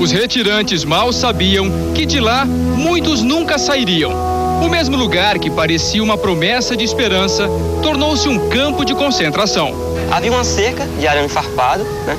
Os 0.00 0.12
retirantes 0.12 0.84
mal 0.84 1.12
sabiam 1.12 1.68
que 1.92 2.06
de 2.06 2.20
lá 2.20 2.44
muitos 2.44 3.22
nunca 3.22 3.58
sairiam 3.58 4.40
O 4.62 4.68
mesmo 4.68 4.96
lugar 4.96 5.40
que 5.40 5.50
parecia 5.50 6.00
uma 6.00 6.16
promessa 6.16 6.76
de 6.76 6.84
esperança 6.84 7.48
tornou-se 7.82 8.28
um 8.28 8.48
campo 8.48 8.84
de 8.84 8.94
concentração. 8.94 9.74
Havia 10.08 10.30
uma 10.30 10.44
cerca 10.44 10.86
de 10.86 11.04
arame 11.04 11.28
farpado, 11.28 11.82
né, 12.06 12.16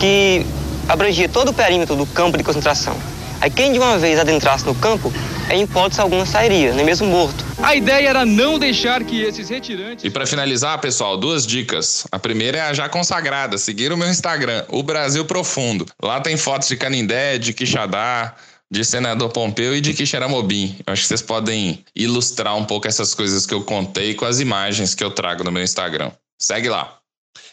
que 0.00 0.44
abrangia 0.88 1.28
todo 1.28 1.50
o 1.50 1.54
perímetro 1.54 1.94
do 1.94 2.04
campo 2.04 2.36
de 2.36 2.42
concentração. 2.42 2.96
Aí 3.40 3.50
quem 3.50 3.72
de 3.72 3.78
uma 3.78 3.98
vez 3.98 4.18
adentrasse 4.18 4.66
no 4.66 4.74
campo, 4.74 5.12
em 5.48 5.62
hipótese 5.62 6.00
alguma 6.00 6.26
sairia, 6.26 6.72
nem 6.72 6.84
mesmo 6.84 7.06
morto. 7.06 7.44
A 7.62 7.76
ideia 7.76 8.08
era 8.08 8.26
não 8.26 8.58
deixar 8.58 9.04
que 9.04 9.22
esses 9.22 9.48
retirantes. 9.48 10.04
E 10.04 10.10
para 10.10 10.26
finalizar, 10.26 10.80
pessoal, 10.80 11.16
duas 11.16 11.46
dicas. 11.46 12.04
A 12.10 12.18
primeira 12.18 12.58
é 12.58 12.60
a 12.62 12.74
já 12.74 12.88
consagrada, 12.88 13.56
seguir 13.58 13.92
o 13.92 13.96
meu 13.96 14.08
Instagram, 14.10 14.64
o 14.70 14.82
Brasil 14.82 15.24
Profundo. 15.24 15.86
Lá 16.02 16.20
tem 16.20 16.36
fotos 16.36 16.66
de 16.66 16.76
Canindé, 16.76 17.38
de 17.38 17.52
Quixadá, 17.52 18.34
de 18.70 18.84
senador 18.84 19.30
Pompeu 19.30 19.76
e 19.76 19.80
de 19.80 19.94
Quixeramobim. 19.94 20.76
Acho 20.86 21.02
que 21.02 21.08
vocês 21.08 21.22
podem 21.22 21.84
ilustrar 21.94 22.56
um 22.56 22.64
pouco 22.64 22.88
essas 22.88 23.14
coisas 23.14 23.46
que 23.46 23.54
eu 23.54 23.62
contei 23.62 24.14
com 24.14 24.24
as 24.24 24.40
imagens 24.40 24.94
que 24.94 25.04
eu 25.04 25.10
trago 25.10 25.44
no 25.44 25.52
meu 25.52 25.62
Instagram. 25.62 26.10
Segue 26.40 26.68
lá. 26.68 26.98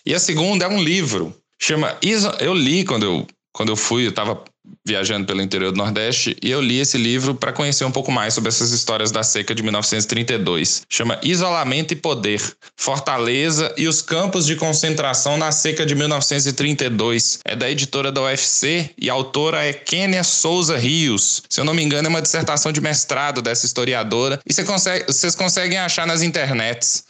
E 0.06 0.14
a 0.14 0.20
segunda 0.20 0.66
é 0.66 0.68
um 0.68 0.82
livro. 0.82 1.36
Chama 1.60 1.98
Eu 2.40 2.54
li 2.54 2.84
quando 2.84 3.04
eu, 3.04 3.28
quando 3.54 3.70
eu 3.70 3.76
fui, 3.76 4.06
eu 4.06 4.10
estava 4.10 4.44
viajando 4.86 5.26
pelo 5.26 5.42
interior 5.42 5.72
do 5.72 5.78
Nordeste 5.78 6.36
e 6.42 6.50
eu 6.50 6.62
li 6.62 6.80
esse 6.80 6.98
livro 6.98 7.36
para 7.36 7.54
conhecer 7.54 7.86
um 7.86 7.92
pouco 7.92 8.12
mais 8.12 8.34
sobre 8.34 8.50
essas 8.50 8.72
histórias 8.72 9.12
da 9.12 9.24
seca 9.24 9.54
de 9.54 9.64
1932. 9.64 10.84
Chama 10.90 11.20
Isolamento 11.24 11.94
e 11.94 11.96
Poder: 11.96 12.42
Fortaleza 12.76 13.74
e 13.78 13.88
os 13.88 14.02
campos 14.02 14.46
de 14.46 14.56
concentração 14.56 15.38
na 15.38 15.52
seca 15.52 15.86
de 15.86 15.96
1932. 15.96 17.40
É 17.46 17.56
da 17.56 17.70
editora 17.70 18.12
da 18.12 18.22
UFC 18.22 18.90
e 18.98 19.10
a 19.10 19.14
autora 19.14 19.64
é 19.64 19.74
Kênia 19.74 20.24
Souza 20.24 20.78
Rios. 20.78 21.44
Se 21.50 21.60
eu 21.60 21.66
não 21.66 21.74
me 21.74 21.84
engano, 21.84 22.08
é 22.08 22.10
uma 22.10 22.22
dissertação 22.22 22.72
de 22.72 22.82
mestrado 22.82 23.42
dessa 23.42 23.66
historiadora 23.66 24.40
e 24.46 24.54
você 24.54 24.64
consegue, 24.64 25.06
vocês 25.06 25.36
conseguem 25.36 25.78
achar 25.78 26.08
nas 26.08 26.22
internets. 26.22 27.04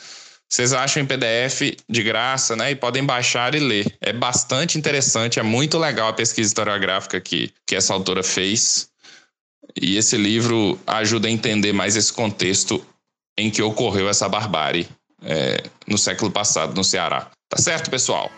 Vocês 0.54 0.72
acham 0.72 1.02
em 1.02 1.06
PDF 1.08 1.80
de 1.90 2.04
graça, 2.04 2.56
né? 2.56 2.70
E 2.70 2.76
podem 2.76 3.04
baixar 3.04 3.56
e 3.56 3.60
ler. 3.60 3.92
É 4.00 4.14
bastante 4.14 4.78
interessante, 4.78 5.40
é 5.40 5.44
muito 5.44 5.80
legal 5.80 6.10
a 6.10 6.14
pesquisa 6.14 6.48
historiográfica 6.48 7.20
que, 7.20 7.52
que 7.66 7.76
essa 7.76 7.92
autora 7.92 8.22
fez. 8.22 8.88
E 9.76 9.98
esse 9.98 10.16
livro 10.16 10.80
ajuda 10.86 11.28
a 11.28 11.32
entender 11.32 11.74
mais 11.74 11.96
esse 11.96 12.14
contexto 12.14 12.86
em 13.36 13.50
que 13.50 13.64
ocorreu 13.64 14.08
essa 14.08 14.30
barbárie 14.30 14.88
é, 15.24 15.64
no 15.88 15.98
século 15.98 16.30
passado 16.30 16.76
no 16.76 16.84
Ceará. 16.84 17.32
Tá 17.50 17.58
certo, 17.58 17.90
pessoal? 17.90 18.32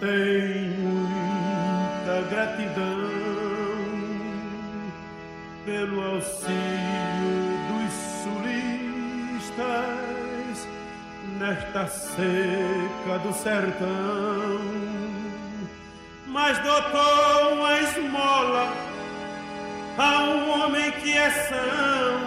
Tem 0.00 0.68
muita 0.76 2.28
gratidão 2.28 3.27
pelo 5.68 6.00
auxílio 6.14 6.56
dos 7.68 7.92
sulistas 8.24 9.56
nesta 11.38 11.86
seca 11.86 13.18
do 13.22 13.32
sertão. 13.34 14.60
Mas 16.26 16.58
doutor 16.60 17.52
uma 17.52 17.80
esmola 17.80 18.72
a 19.98 20.22
um 20.22 20.50
homem 20.58 20.90
que 20.92 21.12
é 21.12 21.30
são, 21.30 22.20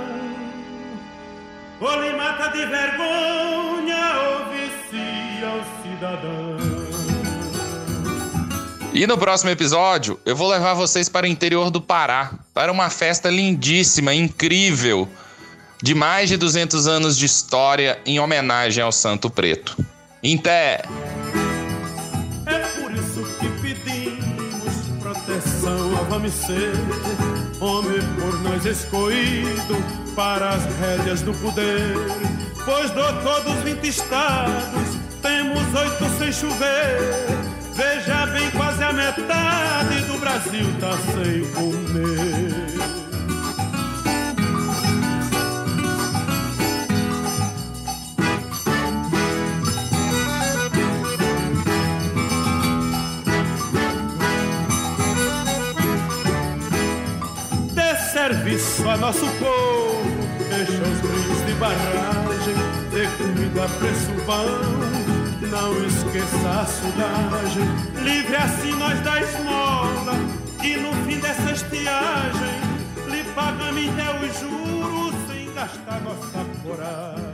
ou 1.79 1.99
lhe 1.99 2.13
mata 2.15 2.49
de 2.49 2.63
vergonha 2.63 4.19
ou 4.21 4.45
vicia 4.51 5.49
o 5.49 5.63
cidadão. 5.81 6.80
E 8.93 9.07
no 9.07 9.17
próximo 9.17 9.49
episódio, 9.49 10.19
eu 10.25 10.35
vou 10.35 10.49
levar 10.49 10.73
vocês 10.73 11.07
para 11.07 11.25
o 11.25 11.29
interior 11.29 11.71
do 11.71 11.79
Pará, 11.79 12.33
para 12.53 12.69
uma 12.69 12.89
festa 12.89 13.29
lindíssima, 13.29 14.13
incrível, 14.13 15.07
de 15.81 15.95
mais 15.95 16.27
de 16.27 16.35
200 16.35 16.87
anos 16.87 17.17
de 17.17 17.25
história 17.25 18.01
em 18.05 18.19
homenagem 18.19 18.83
ao 18.83 18.91
Santo 18.91 19.29
Preto. 19.29 19.77
Inté! 20.21 20.81
É 22.45 22.59
por 22.81 22.91
isso 22.91 23.23
que 23.39 23.47
pedimos 23.61 24.75
proteção 25.01 25.97
a 25.97 26.03
Vamicer, 26.03 26.73
homem 27.61 28.01
por 28.19 28.41
nós 28.41 28.65
escolhido 28.65 29.77
para 30.17 30.49
as 30.49 30.65
rédeas 30.79 31.21
do 31.21 31.33
poder. 31.35 31.95
Pois 32.65 32.91
do 32.91 33.23
todos 33.23 33.63
20 33.63 33.87
estados, 33.87 34.97
temos 35.21 35.63
oito 35.73 36.17
sem 36.19 36.33
chover. 36.33 37.60
Veja 37.73 38.25
bem, 38.27 38.51
quase 38.51 38.83
a 38.83 38.93
metade 38.93 40.01
do 40.01 40.17
Brasil 40.19 40.65
tá 40.79 40.97
sem 41.13 41.45
comer. 41.51 43.01
Serviço 58.11 58.87
a 58.87 58.97
nosso 58.97 59.25
povo, 59.39 60.03
deixa 60.49 60.83
os 60.83 60.99
brilhos 60.99 61.45
de 61.45 61.53
barragem, 61.53 62.55
dê 62.91 63.07
comida, 63.17 63.67
preço 63.79 64.11
bom 64.25 65.20
não 65.51 65.85
esqueça 65.85 66.49
a 66.49 66.65
sudagem. 66.65 67.67
Livre 68.03 68.35
assim 68.37 68.73
nós 68.77 68.99
da 69.01 69.21
esmola, 69.21 70.13
e 70.63 70.77
no 70.77 70.93
fim 71.05 71.19
dessa 71.19 71.51
estiagem, 71.51 72.61
lhe 73.09 73.23
paga 73.35 73.65
até 73.65 74.25
os 74.25 74.39
juros 74.39 75.13
sem 75.27 75.53
gastar 75.53 75.99
nossa 76.01 76.45
coragem. 76.63 77.30